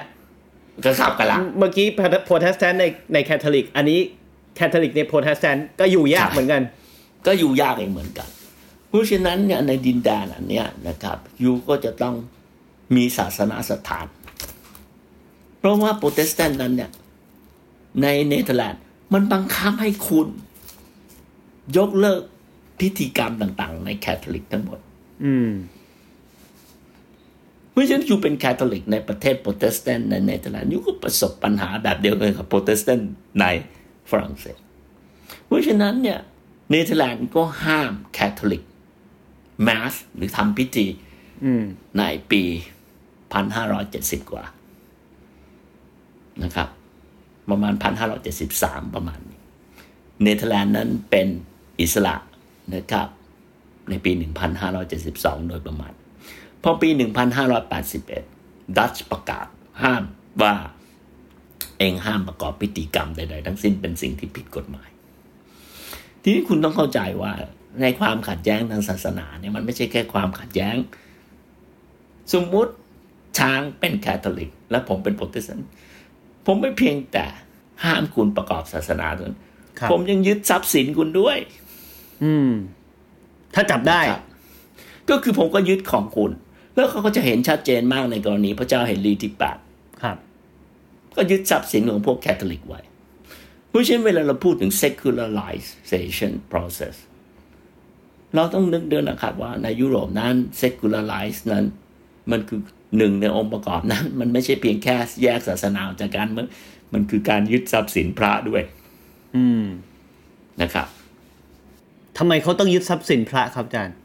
[0.83, 1.87] ก็ทราบกันละเมื่อกี้
[2.25, 3.99] โปรเตสแตนต์ในในแคทอลิก อันนี้
[4.55, 6.61] แคทอลิกในโปรเตสแตนต์ก็อยู่ยากใช่เหมือนกัน
[7.27, 8.27] ก็อยู่ยากเองเหมือนกัน
[8.87, 12.15] เพราะฉะนั้นเนี่ยในดินแดนอันเนี้ยนะครับ you ก็จะต้อง
[12.95, 14.05] มีศาสนาสถาน
[15.59, 16.91] เพราะว่าโปรเตสแตนต์นั้นเนี่ย
[18.01, 18.81] ในเนเธอร์แลนด์
[19.13, 20.27] มันบังคับให้คุณ
[21.77, 22.21] ยกเลิก
[22.79, 24.79] พิธีกรรมต่าง ๆ ในแคทอลิกทั้งหมด
[25.25, 25.51] อืม
[27.71, 33.45] เพราะฉะนั้น you เป็นแคทอลิกในประเทศโปรเตสแตนต์ในเนเธอร์แลนด์ you ก็ประสบปัญหาแบบเดียวกันกับโปรเตสแตนต์ใน
[34.09, 34.57] ฝรั่งเศส
[35.45, 36.19] เพราะฉะนั้นเนี่ย
[36.69, 38.63] เนเธอร์แลนด์ก็ห้ามแคทอลิก
[39.63, 40.85] mass หรือทำพิธี
[41.43, 41.63] อืม
[41.97, 42.43] ในปี
[43.37, 44.43] 1570กว่า
[46.43, 46.69] นะครับ
[47.49, 47.73] ประมาณ
[48.33, 49.39] 1573ประมาณนี้
[50.23, 51.27] เนเธอร์แลนด์นั้นเป็น
[51.81, 52.15] อิสระ
[52.75, 53.07] นะครับ
[53.89, 54.11] ในปี
[54.75, 55.93] 1572 โดยประมาณ
[56.63, 56.89] พอปี
[57.63, 59.47] 1581 ดัตช์ประกาศ
[59.83, 60.03] ห้าม
[60.41, 60.53] ว่า
[61.79, 64.89] เองห้ามประกอบพิธีกรรมใด ๆ ทั้งสิ้นเป็นสิ่งที่ผิดกฎหมาย
[66.21, 67.31] ทีนี้คุณต้องเข้าใจว่า
[67.81, 70.75] ในความขัดแย้งทางศาสนาเนี่ยมันไม่ใช่แค่ความขัดแย้ง
[72.33, 72.73] สมมุติ
[73.37, 75.69] ช้างเป็นแคทอลิก และผมเป็นโปรเตสแตนต์
[76.45, 77.25] ผมไม่เพียงแต่
[77.83, 79.37] ห้ามคุณประกอบศาสนาเท่านั้น
[79.79, 81.37] ครับผมยังยึดทรัพย์สินคุณด้วย
[82.23, 82.51] อืม
[83.55, 84.23] ถ้าจับได้ครับ
[85.09, 86.31] ก็คือผมก็ยึดของคุณ
[86.75, 89.57] แล้วเขาก็จะเห็นชัดเจนมากในกรณีพระเจ้าเฮนรีที่แปด
[90.03, 90.17] ครับ
[91.15, 92.81] ก็ยึดทรัพย์สินของพวกแคทอลิกไว้
[93.69, 96.95] เพราะฉะนั้นเวลาเราพูดถึง secularization process
[98.35, 101.65] เราต้องนึกเดินนะครับว่าในยุโรปนั้น secularize นั้น
[102.31, 102.59] มันคือ
[102.97, 106.45] หนึ่งในองค์ประกอบนั้น มันไม่ใช่เพียงแค่แยกศาสนาออกจากกันมัน
[106.93, 108.63] มันคือการยึดทรัพย์สินพระด้วย
[109.35, 109.63] อืม
[110.61, 110.87] นะครับ
[112.19, 113.95] ทำไมเขาต้องยึดทรัพย์สินพระครับอาจารย์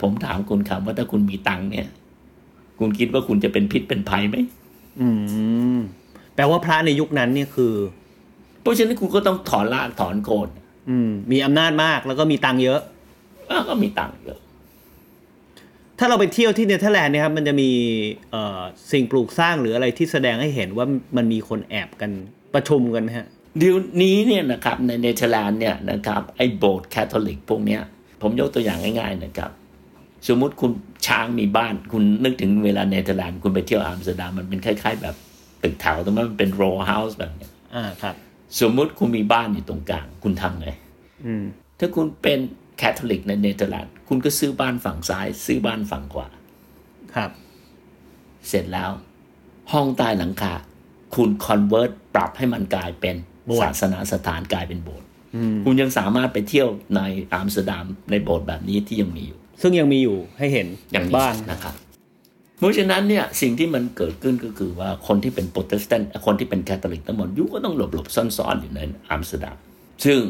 [0.00, 1.88] ผมถามคุณครับว่าถ้าคุณมีตังค์เนี่ย
[2.78, 4.36] คุณคิดว่าคุณจะเป็นพิษเป็นภัยไหม
[5.00, 5.08] อื
[5.76, 5.78] ม
[6.34, 7.74] แปลว่าพระในยุคนั้นเนี่ยคือ
[8.60, 10.48] เพราะฉะนั้นคุณก็ต้องถอนรากถอนโคน
[10.90, 12.80] อืม มีอำนาจมากแล้วก็มีตังค์เยอะ
[13.50, 14.38] อ้าวก็มีตังค์เยอะ
[15.98, 17.70] ถ้าเราไปเที่ยวที่เนเธอร์แลนด์เนะครับมันจะมี
[18.30, 18.60] เอ่อ
[18.92, 22.10] สิ่งปลูกสร้างหรืออะไรที่แสดงให้เห็นว่ามันมีคนแอบกัน
[22.54, 23.26] ประชุมกันไหมฮะ
[23.58, 27.80] เดี๋ยวนี้เนี่ยนะครับในเนเธอร์แลนด์เนี่ยนะครับไอ้โบสถ์แคทอลิกพวกเนี้ย
[28.22, 29.50] ผมยกตัวอย่างง่ายๆนะครับ
[30.28, 30.72] สมมุติคุณ
[31.06, 35.16] ช้างมีบ้าน คุณนึกถึงเวลาเนเธอร์แลนด์คุณไปเที่ยวอัมสเตอร์ดัมมันเป็นคล้ายๆ แบบ
[35.62, 38.14] ตึกแถวแต่ว่ามันเป็น row house แบบเนี้ยอ่าครับ
[38.60, 40.68] สมมุติคุณมีบ้านอยู่ตรงกลาง คุณทำไง
[41.24, 41.44] อืม
[41.78, 42.38] ถ้าคุณเป็น
[42.78, 46.28] แคทอลิกในเนเธอร์แลนด์คุณก็ซื้อบ้านฝั่งซ้าย ซื้อบ้านฝั่งขวา
[47.14, 47.30] ครับ
[48.48, 48.90] เสร็จแล้ว
[49.72, 50.54] ห้องใต้หลังคา
[51.14, 53.31] คุณ convert ปรับให้มันกลายเป็นโบสถ์
[53.62, 55.06] ศาสนาสถานกลายเป็นโบสถ์
[55.64, 57.00] คุณยังสามารถไปเที่ยวใน
[57.32, 61.74] อัมสเตอร์ดัมในโบสถ์แบบนี้ที่ยังมีอยู่ ซึ่งยังมีอยู่ให้เห็นยังมีบ้างนะครับ
[62.58, 68.80] เพราะฉะนั้นเนี่ยสิ่งที่มันเกิดขึ้นก็คือว่าคนที่เป็นโปรเตสแตนต์คนที่เป็นแคทอลิกทั้งหมดยุคก็ต้องหลบหลบๆซ่อนๆอยู่ใน
[69.10, 69.56] อัมสเตอร์ดัม
[70.04, 70.20] ซึ่ง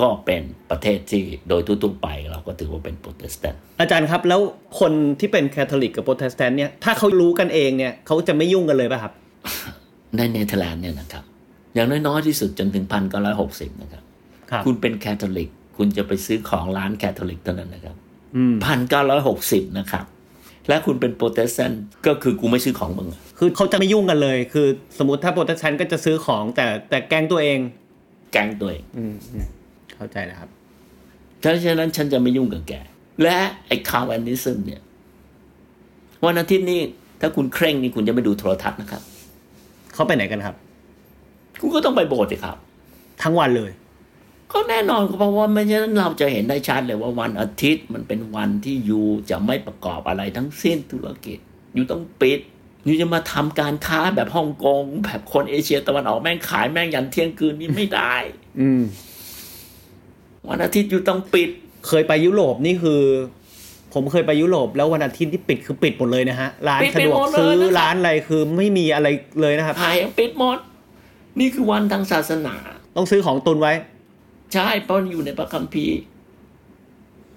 [0.00, 4.40] ก็เป็นประเทศที่โดยทั่วๆไปเราก็ถือว่าเป็นโปรเตสแตนต์อาจารย์ครับแล้ว
[4.80, 9.12] คนที่เป็นแคทอลิกกับโปรเตสแตนต์เนี่ยถ้าเขารู้กันเองเนี่ยเขาจะไม่ยุ่งกันเลยป่ะครับ
[10.16, 11.24] ในเนเธอร์แลนด์เนี่ยนะครับ
[11.74, 14.02] อย่างน้อยๆที่สุดจนถึงพันเก้าร้อยหกสิบนะครับ
[14.50, 17.96] ครับคุณเป็นแคทอลิก คุณจะไปซื้อของร้านแคทอลิกเท่านั้นนะครับ
[18.36, 20.04] อืมพันเก้าร้อยหกสิบนะครับ
[20.68, 24.66] และคุณเป็นโปรเตสแตนต์ก็คือกูไม่ซื้อของมึงอะคือเขาจะไม่ยุ่งกันเลย คือ
[24.98, 27.58] สมมติถ้าโปรเตสแตนต์ก็จะซื้อของแต่แต่แก๊งตัวเอง
[28.32, 29.46] แก๊งตัวเองอืมอืม
[29.96, 30.50] เข้าใจแล้วครับ
[31.40, 32.72] เพราะฉะนั้นฉันจะไม่ยุ่งกับแก
[33.22, 34.82] และไอ้ Calvinism เนี่ย
[36.26, 36.80] วันอาทิตย์นี้
[37.20, 39.02] ถ้าคุณเคร่งนี่คุณจะไม่ดูโทรทัศน์นะครับ
[39.94, 40.56] เขาไปไหนกันครับ
[41.62, 42.56] คุณก็ต้องไปโบสถ์สิครับ
[43.22, 43.72] ทั้งวันเลย
[44.52, 51.38] ก็แน่นอนเพราะว่าไม่ฉะนั้นเราจะเห็นได้ชัดเลยว่าวันอาทิตย์มันเป็นวันที่ you จะไม่ประกอบอะไรทั้งสิ้นธุรกิจ
[51.76, 52.40] you ต้องปิด
[52.86, 58.14] you จะมาทำการค้าแบบฮ่องกงแบบคนเอเชียตะวันออกแม่งขายแม่งยันเที่ยงคืนนี่ไม่ได้
[58.60, 58.82] อืม
[60.48, 61.50] วันอาทิตย์ยูต้องปิด
[61.88, 63.02] เคยไปยุโรปนี่คือ
[63.94, 69.08] ผมเคยไปยุโรปแล้ววันอาทิตย์ที่ปิดคือปิดหมดเลยนะฮะร้านปิดสะดวกปิดหมดเลยซื้อนะครับร้านอะไรคือไม่มีอะไร
[69.40, 70.58] เลยนะครับขายปิดหมด
[71.40, 72.54] นี่คือวันทางศาสนา
[72.96, 73.72] ต้องซื้อของตุนไว้
[74.54, 75.98] ใช่เพราะมันอยู่ในพระคัมภีร์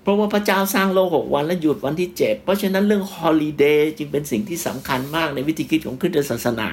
[0.02, 6.70] เพราะว่าพระเจ้าสร้างโลกหกวันและหยุดวันที่เจ็ดเพราะฉะนั้นเรื่องฮอลิเดย์จึงเป็นสิ่งที่สำคัญมากในวิธีคิดของคริสตศาสนา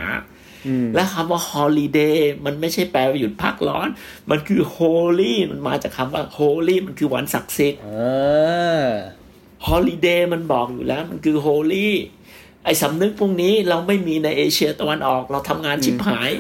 [0.67, 3.89] อืมและคำว่า holiday มันไม่ใช่แปลว่าหยุดพักร้อน
[4.31, 7.89] มันคือ holy มันมาจากคำว่า holy มันคือวันศักดิ์สิทธิ์เอ
[8.83, 8.87] อ
[9.67, 11.89] holiday มันบอกอยู่แล้ว มันคือ holy
[12.65, 16.31] ไอ้สำนึกพวกนี้เราไม่มีในเอเชียตะวันออก เราทำงานชิบหาย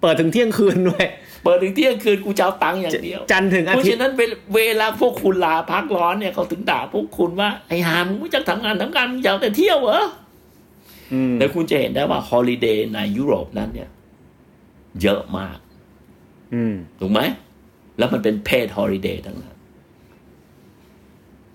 [0.00, 1.06] เปิดถึงเที่ยงคืนด้วย
[1.44, 10.02] เปิดถึงเที่ยงคืนกูจะเอาตังค์อย่างเดียว จันทร์ถึงอาทิตย์ เพราะฉะนั้นเวลาเวลาพวกคุณลาพักร้อนเนี่ยเขาถึงด่าพวกคุณว่าไอ้ห่ามึงไม่จะทำงานทำการมึงอยากแต่เที่ยวเหรอ
[11.12, 13.90] อืมแต่คุณจะเห็นได้ว่า holiday ในยุโรปนั้นเนี่ย
[15.02, 15.58] เยอะมาก
[16.54, 17.20] อืมถูกไหม
[17.98, 19.56] แล้วมันเป็น feast holiday ทั้งนั้น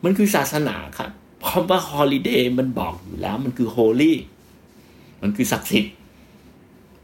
[0.04, 1.12] มันคือศาสนาครับ
[1.48, 4.18] คำว่า holiday มันบอกอยู่แล้ว มันคือ holy
[5.22, 5.94] มันคือศักดิ์สิทธิ์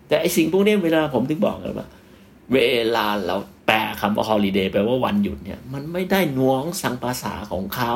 [0.07, 1.87] แต่ไอสิ่งพวกนี้เวลาผมถึงบอกเลยว่า
[2.53, 2.59] เว
[2.95, 3.35] ลาเรา
[3.67, 7.95] แปลคำว่า holiday แปลว่าวันหยุดเนี่ย มันไม่ได้นวงสังภาษาของเขา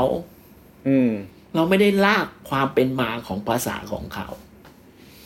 [0.87, 1.11] อืม
[1.55, 4.27] เราไม่ได้ลากความเป็นมาของภาษาของเขา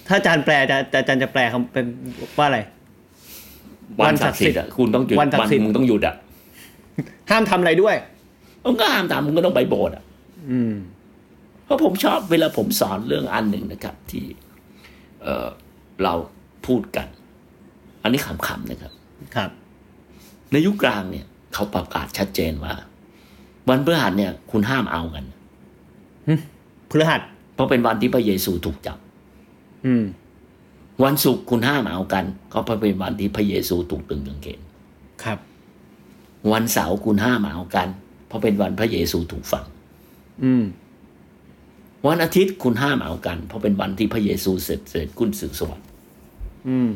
[0.08, 1.86] ถ้าอาจารย์แปลจะจะอาจารย์จะแปลคำเป็น
[2.38, 2.60] ว่าอะไร
[4.00, 6.16] วันศักดิ์สิทธิ์อะคุณต้องหยุดวันศักดิ์สิทธิ์มึงต้องหยุดอะ
[7.30, 7.96] ห้ามทำอะไรด้วย
[8.66, 10.04] มึงก็ห้ามทำมึงก็ต้องไปโบสถ์อะ
[10.52, 10.74] อืม
[11.66, 14.26] เพราะผมชอบเวลาผมสอนเรื่องอันหนึ่งนะครับ ที่
[15.24, 15.48] เออ
[16.04, 16.14] เรา
[16.68, 17.08] พูดกัน
[18.04, 18.94] อันนี้ขำๆนะครับ
[19.36, 19.50] ครับ
[20.52, 22.74] ในยุคกลางเนี่ย เขาประกาศชัดเจนว่า
[23.70, 25.26] วันพฤหัสเนี่ย คุณห้ามเอากัน
[26.90, 27.22] พฤหัส
[27.54, 28.98] เพราะเป็นวันที่พระเยซูถูกจับ
[29.86, 30.06] อืม
[31.04, 34.60] วันศุกร์คุณห้ามเอากันก็เพราะเป็นวันที่พระเยซูถูกตึงกางเขน
[35.24, 35.40] ครับ
[36.52, 37.88] วันเสาร์คุณห้ามเอากัน
[38.28, 39.66] เพราะเป็นวันพระเยซูถูกฝัง
[40.44, 40.64] อืม
[42.08, 45.88] วันอาทิตย์คุณห้ามเอากัน เพราะเป็นวันที่พระเยซูเสร็จเสร็จคุณสู่สวรรค์
[46.68, 46.90] อืม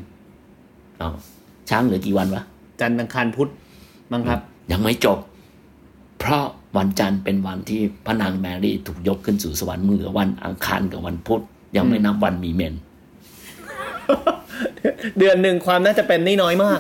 [1.00, 1.10] เอา
[1.70, 2.44] ช้างเหลือกี่วันวะ
[2.82, 3.50] จันทร์อังคารพุธ
[4.12, 4.40] มั้งครับ
[4.72, 5.18] ยังไม่จบ
[6.20, 6.46] เพราะ
[6.78, 11.42] วันจันทร์เป็นวันที่พระนางแมรี่ถูกยกขึ้นสู่สวรรค์มือวันอังคารกับวันพุธ
[11.76, 12.76] ยังไม่นับวันมีเมน
[15.18, 16.80] เดือนหนึ่งความน่าจะเป็นนี่น้อยมาก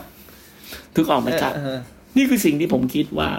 [0.95, 1.79] ถึกออกไหมครับเออ
[2.17, 3.29] นี่คือสิ่งที่ผมคิดว่า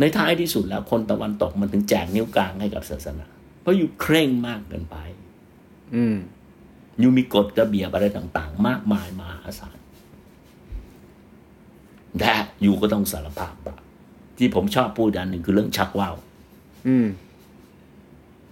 [0.00, 3.26] ในท้ายที่สุดแล้วคนตะวันตกมันถึงแจกนิ้วกลางให้กับศาสนา
[3.60, 4.96] เพราะอยู่เคร่งมากเกินไป
[5.94, 6.16] อืม
[7.00, 9.76] อยู่มีกฎระเบียบอะไรต่าง ๆ มากมายมหาศาล
[12.18, 13.80] แต่อยู่ก็ต้องสารภาพบาป
[14.38, 16.14] ที่ผมชอบพูดอันหนึ่งคือเรื่องชักว่าว
[16.88, 17.06] อืม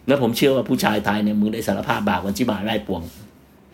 [0.06, 3.02] แล้วผมเชื่อว่าผู้ชายไทยเนี่ยมึงได้สารภาพบาปวันชิบหายไร่ปวง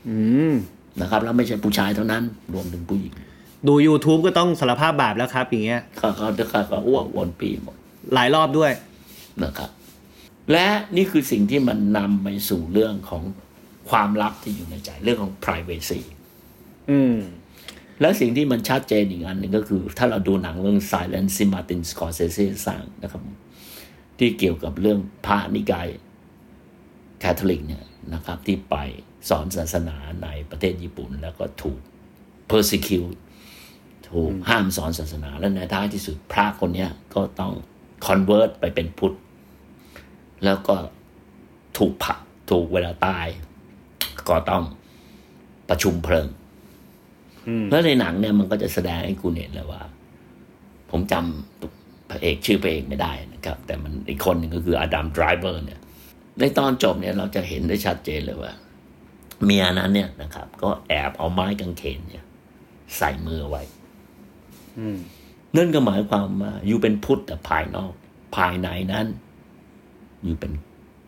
[0.08, 0.16] อื
[0.52, 0.54] ม
[1.00, 2.22] นะครับ แล้วไม่ใช่ผู้ชายเท่านั้น
[2.54, 3.12] รวมถึงผู้หญิง
[3.68, 7.76] ดู YouTube ก็ต้องสารภาพบาปแล้วครับ อย่างเงี้ยเขาเขาเขาก็อ้วกวนปีหมด
[8.14, 8.72] หลายรอบด้วย
[9.44, 9.70] นะครับ
[10.52, 10.66] และ
[10.96, 13.22] นี่คือสิ่งที่มันนำไปสู่เรื่องของ
[13.90, 16.00] ความลับที่อยู่ในใจเรื่องของ privacy
[16.90, 17.16] อืม
[18.00, 23.22] และสิ่งที่มันชัดเจนอีกอันหนึ่งก็คือ ถ้าเราดูหนังเรื่อง Silence ที่มาตินสกอร์เซซีสร้างนะครับ
[24.18, 25.88] ที่เกี่ยวกับเรื่องพระนิกาย
[27.20, 27.84] แคทอลิกเนี่ย
[28.14, 28.76] นะครับ ที่ไป
[29.28, 31.80] สอนศาสนาในประเทศญี่ปุ่น แล้วก็ถูก
[32.50, 33.18] persecute
[34.10, 37.52] ถูกห้ามสอนศาสนา และในท้ายที่สุดพระคนเนี้ยก็ต้อง
[38.06, 39.14] convert ไปเป็นพุทธ
[40.44, 40.76] แล้วก็
[41.78, 42.18] ถูกผัก
[42.50, 43.26] ถูกเวลาตาย
[44.30, 44.64] ก็ต้อง
[45.68, 46.26] ประชุมเพลิง
[47.48, 49.82] อืมแล้วในหนังเนี่ยมันก็จะแสดงให้คุณเห็นเลยว่า
[50.90, 55.80] ผมจำพระเอกชื่อพระเอกไม่ได้นะครับ แต่มันอีกคนหนึ่งก็คืออดัมไดรเวอร์เนี่ย
[56.38, 58.52] ในตอนจบเนี่ยเราจะเห็นได้ชัดเจนเลยว่า
[59.44, 62.24] เมียนั้นเนี่ยนะครับ ก็แอบเอาไม้กางเขนเนี่ย
[62.96, 63.62] ใส่มือไว้
[64.78, 64.98] อืม
[65.56, 67.92] นั่นก็หมายความว่าอยู่เป็นพุทธแต่ภายนอก
[68.36, 69.06] ภายในนั้น
[70.24, 70.52] อยู่เป็น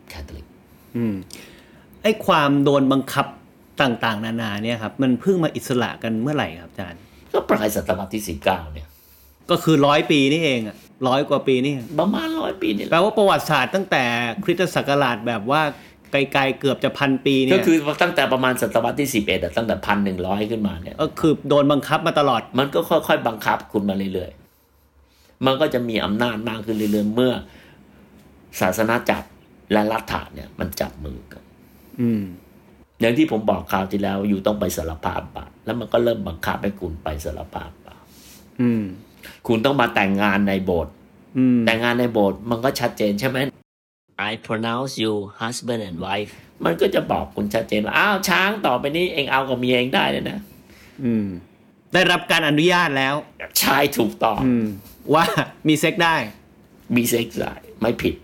[0.09, 0.47] แคทอลิก
[0.97, 1.15] อืม
[2.03, 3.27] ไอ้ความโดนบังคับ
[3.83, 7.01] ต่างๆ นานาเนี่ยครับมันเพิ่งมาอิสระกันเมื่อไหร่ครับอาจารย์
[7.33, 8.87] ก็ปลายศตวรรษที่สิบเก้าเนี่ย
[9.51, 10.77] ก็คือร้อยปีนี่เองอะ
[11.09, 14.05] ร้อยกว่าปีนี่เองประมาณร้อยปีนี่แหแปลละว่าประวัติศาสตร์ตั้งแต่
[14.45, 15.63] คริสตศักราชแบบว่า
[16.13, 27.33] ไกลๆเกือบจะพันปีเนี่ก็ยคือตั้งแต่ประมาณศตวรรษที่สิบเอ็ดตั้งแต่พันหนึ่งร้อยขึ้นมาเนี่ยก็คือโดนบังคับมาตลอด มันก็ค่อยๆ บังคับคุณมาเรื่อยๆ มันก็จะมีอำนาจมากขึ้นเรื่อยๆเมื่อ
[28.61, 29.29] ศาสนาจักร
[29.73, 31.42] และรัฐะเนี่ยมันจับมือกัน
[32.01, 32.23] อืม
[33.01, 38.03] อย่างที่ผมบอกคราวที่แล้ว อยู่ต้องไปสารภาพบาปแล้วมันก็เริ่มบังคับให้คุณไปสารภาพบาป
[38.61, 38.83] อืม
[39.47, 40.95] คุณต้องมาแต่งงานในโบสถ์
[41.39, 43.39] อืมแต่งงานในโบสถ์มันก็ชัดเจนใช่ไหม
[44.31, 45.13] I pronounce you
[45.43, 46.33] husband and wife
[46.65, 50.39] มันก็จะบอกคุณชัดเจนว่าอ้าวช้างต่อไปนี้เอ็งเอากับเมียเอ็งได้เลยนะ
[51.05, 51.27] อืม
[51.95, 53.15] ได้รับการอนุญาตแล้ว
[53.63, 54.67] ชายถูกต้องอืม
[55.15, 55.25] ว่า
[55.69, 56.17] มีเซ็กซ์ได้
[56.97, 58.15] มีเซ็กซ์ได้ไม่ผิด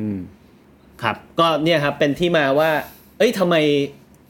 [0.00, 0.20] อืม
[1.02, 2.70] ครับ ก็เนี่ยครับเป็นที่มาว่า
[3.18, 3.54] เอ้ยทำไม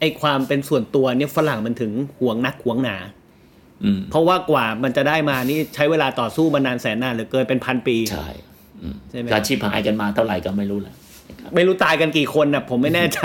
[0.01, 2.97] ไอความเป็นส่วนตัวเนี่ยฝรั่งมันถึงหวงนักหวงหนา
[3.85, 8.29] อืมเพราะว่ากว่ามันจะได้มานี่ใช้เวลาต่อสู้มานานแสนนานเหลือเกินเป็นพันปีใช่
[8.83, 10.95] อืมใช่ไหมการชิบหายกันมาเท่าไหร่ก็ไม่รู้แหละ
[11.29, 13.21] นะครับไม่รู้ตายกันกี่คนนะผมไม่แน่ใจ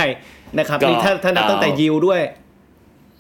[0.60, 2.22] นะครับก็นี่ถ้าถ้านับตั้งแต่เอายิวด้วย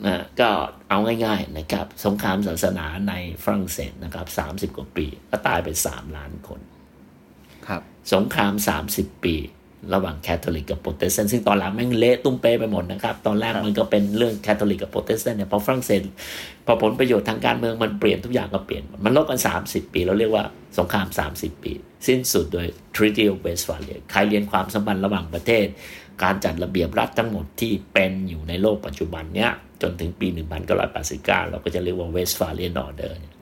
[0.07, 0.49] นะก็
[0.89, 3.13] เอาง่ายๆนะครับ สงครามศาสนาใน
[3.43, 6.59] ฝรั่งเศสนะครับสามสิบกว่าปี ก็ตายไปสามล้านคน
[7.67, 7.81] ครับ
[8.13, 8.53] สงคราม
[8.89, 9.35] 30ปี
[9.93, 16.01] ระหว่างแคทอลิกกับโปรเตสแตนต์ซึ่งตอนหลังแม่งเละตุ้มเป้ไปหมดนะครับ ตอนแรกครับมันก็เป็นเรื่องแคทอลิกกับโปรเตสแตนต์เนี่ยพอฝรั่งเศส
[16.65, 20.43] พอผลประโยชน์ทางการเมืองมันเปลี่ยนทุกอย่างก็เปลี่ยนหมดมันลบกัน 30 ปีเราเรียกว่า
[20.77, 21.71] สงคราม 30 ปี
[22.07, 25.65] สิ้นสุดโดย Treaty of Westphalia ใครเรียนความสัมพันธ์ระหว่างประเทศ
[26.23, 30.27] การจัดระเบียบรัฐทั้งหมดที่เป็นอยู่ในโลกปัจจุบันเนี้ยจนถึงปี
[30.73, 33.33] 1989 เราก็จะเรียกว่า Westphalian Order เนี่ย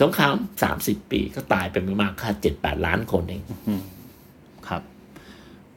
[0.00, 0.34] สงคราม
[0.74, 3.42] 30 ปีก็ตายไปไม่มากค่า7-8 ล้านคนเอง
[4.68, 4.82] ครับ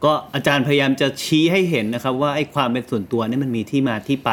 [0.03, 4.31] ก็อาจารย์พยายามจะชี้ให้เห็นนะครับ ว่าไอ้ความเป็นส่วนตัวนี่มันมีที่มาที่ไป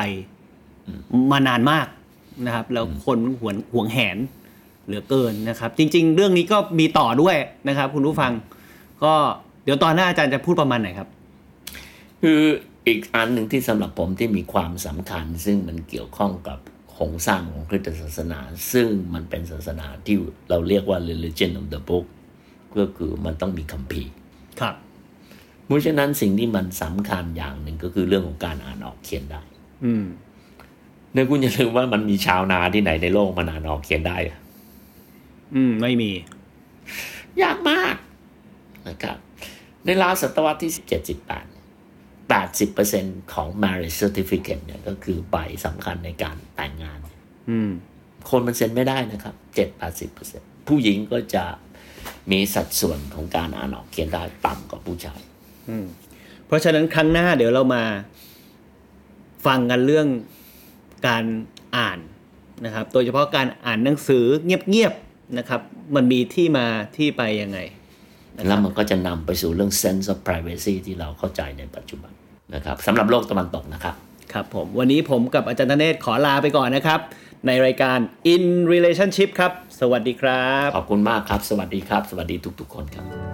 [1.33, 1.87] มานานมาก
[2.47, 4.19] นะครับ แล้วคนหวงหวงแหน
[4.87, 7.37] เหลือเกินนะครับ จริง ๆ เรื่องนี้ก็มีต่อด้วย
[7.69, 8.33] นะครับ คุณผู้ฟัง
[9.05, 9.13] ก็
[9.65, 11.09] เดี๋ยวตอนหน้าอาจารย์จะพูดประมาณไหนครับ
[12.23, 12.41] คือ
[12.87, 16.59] อีกอันหนึ่งที่สำหรับผมที่มีความสำคัญ ซึ่งมันเกี่ยวข้องกับ
[16.93, 18.41] โครงสร้างของคริสตศาสนา
[18.73, 20.17] ซึ่งมันเป็นศาสนาที่
[20.51, 22.05] เราเรียกว่า religion of the book
[22.79, 24.11] ก็คือมันต้องมีคัมภีร์
[24.61, 24.75] ครับ
[25.67, 29.43] เพราะฉะนั้นสิ่งที่มันสำคัญอย่างหนึ่งก็คือเรื่องของการอ่านออกเขียนได้
[29.85, 30.05] อืม
[31.13, 34.39] เนี่ยคุณอย่าลืมว่ามันมีชาวนาที่ไหนในโลกมันอ่านออกเขียนได้อะ
[35.55, 36.11] อืม ไม่มี
[37.43, 37.97] ยากมาก
[38.89, 39.19] นะครับ
[39.85, 41.55] ในราวศตวรรษที่17 18
[42.31, 46.99] 80%ของ marriage certificate เนี่ยก็คือใบสำคัญในการแต่งงาน
[47.51, 47.71] อืม
[48.31, 51.45] คนมันเซ็นไม่ได้นะครับเจ็ดแปดสิบเปอร์เซ็นผู้หญิงก็จะ
[52.31, 55.21] มีสัดส่วนของการอ่านออกเขียนได้ต่ำกว่าผู้ชาย
[56.47, 57.83] เพราะฉะนั้นครั้งหน้าเดี๋ยวเรามา
[59.47, 60.09] ฟังกันเรื่อง
[61.09, 61.25] การ
[61.77, 61.99] อ่าน
[62.65, 65.61] นะครับ โดยเฉพาะการอ่านหนังสือเงียบๆนะครับ
[65.95, 67.59] มันมีที่มาที่ไปยังไง
[68.37, 72.13] นะคแล้รัวบมันก็จะนำไปสู่เรื่อง sense of privacy ที่เราเข้าใจในปัจจุบัน
[72.55, 73.95] นะครับสำหรับโลกตะวันตกนะครับ
[74.33, 77.01] ครับผม วันนี้ผมกับอาจารย์ธเนศขอลาไปก่อนนะครับ
[77.47, 77.99] ในรายการ
[78.35, 83.34] In Relationship ครับ สวัสดีครับ ขอบคุณมากครับ สวัสดีครับ สวัสดีทุกๆคนครับ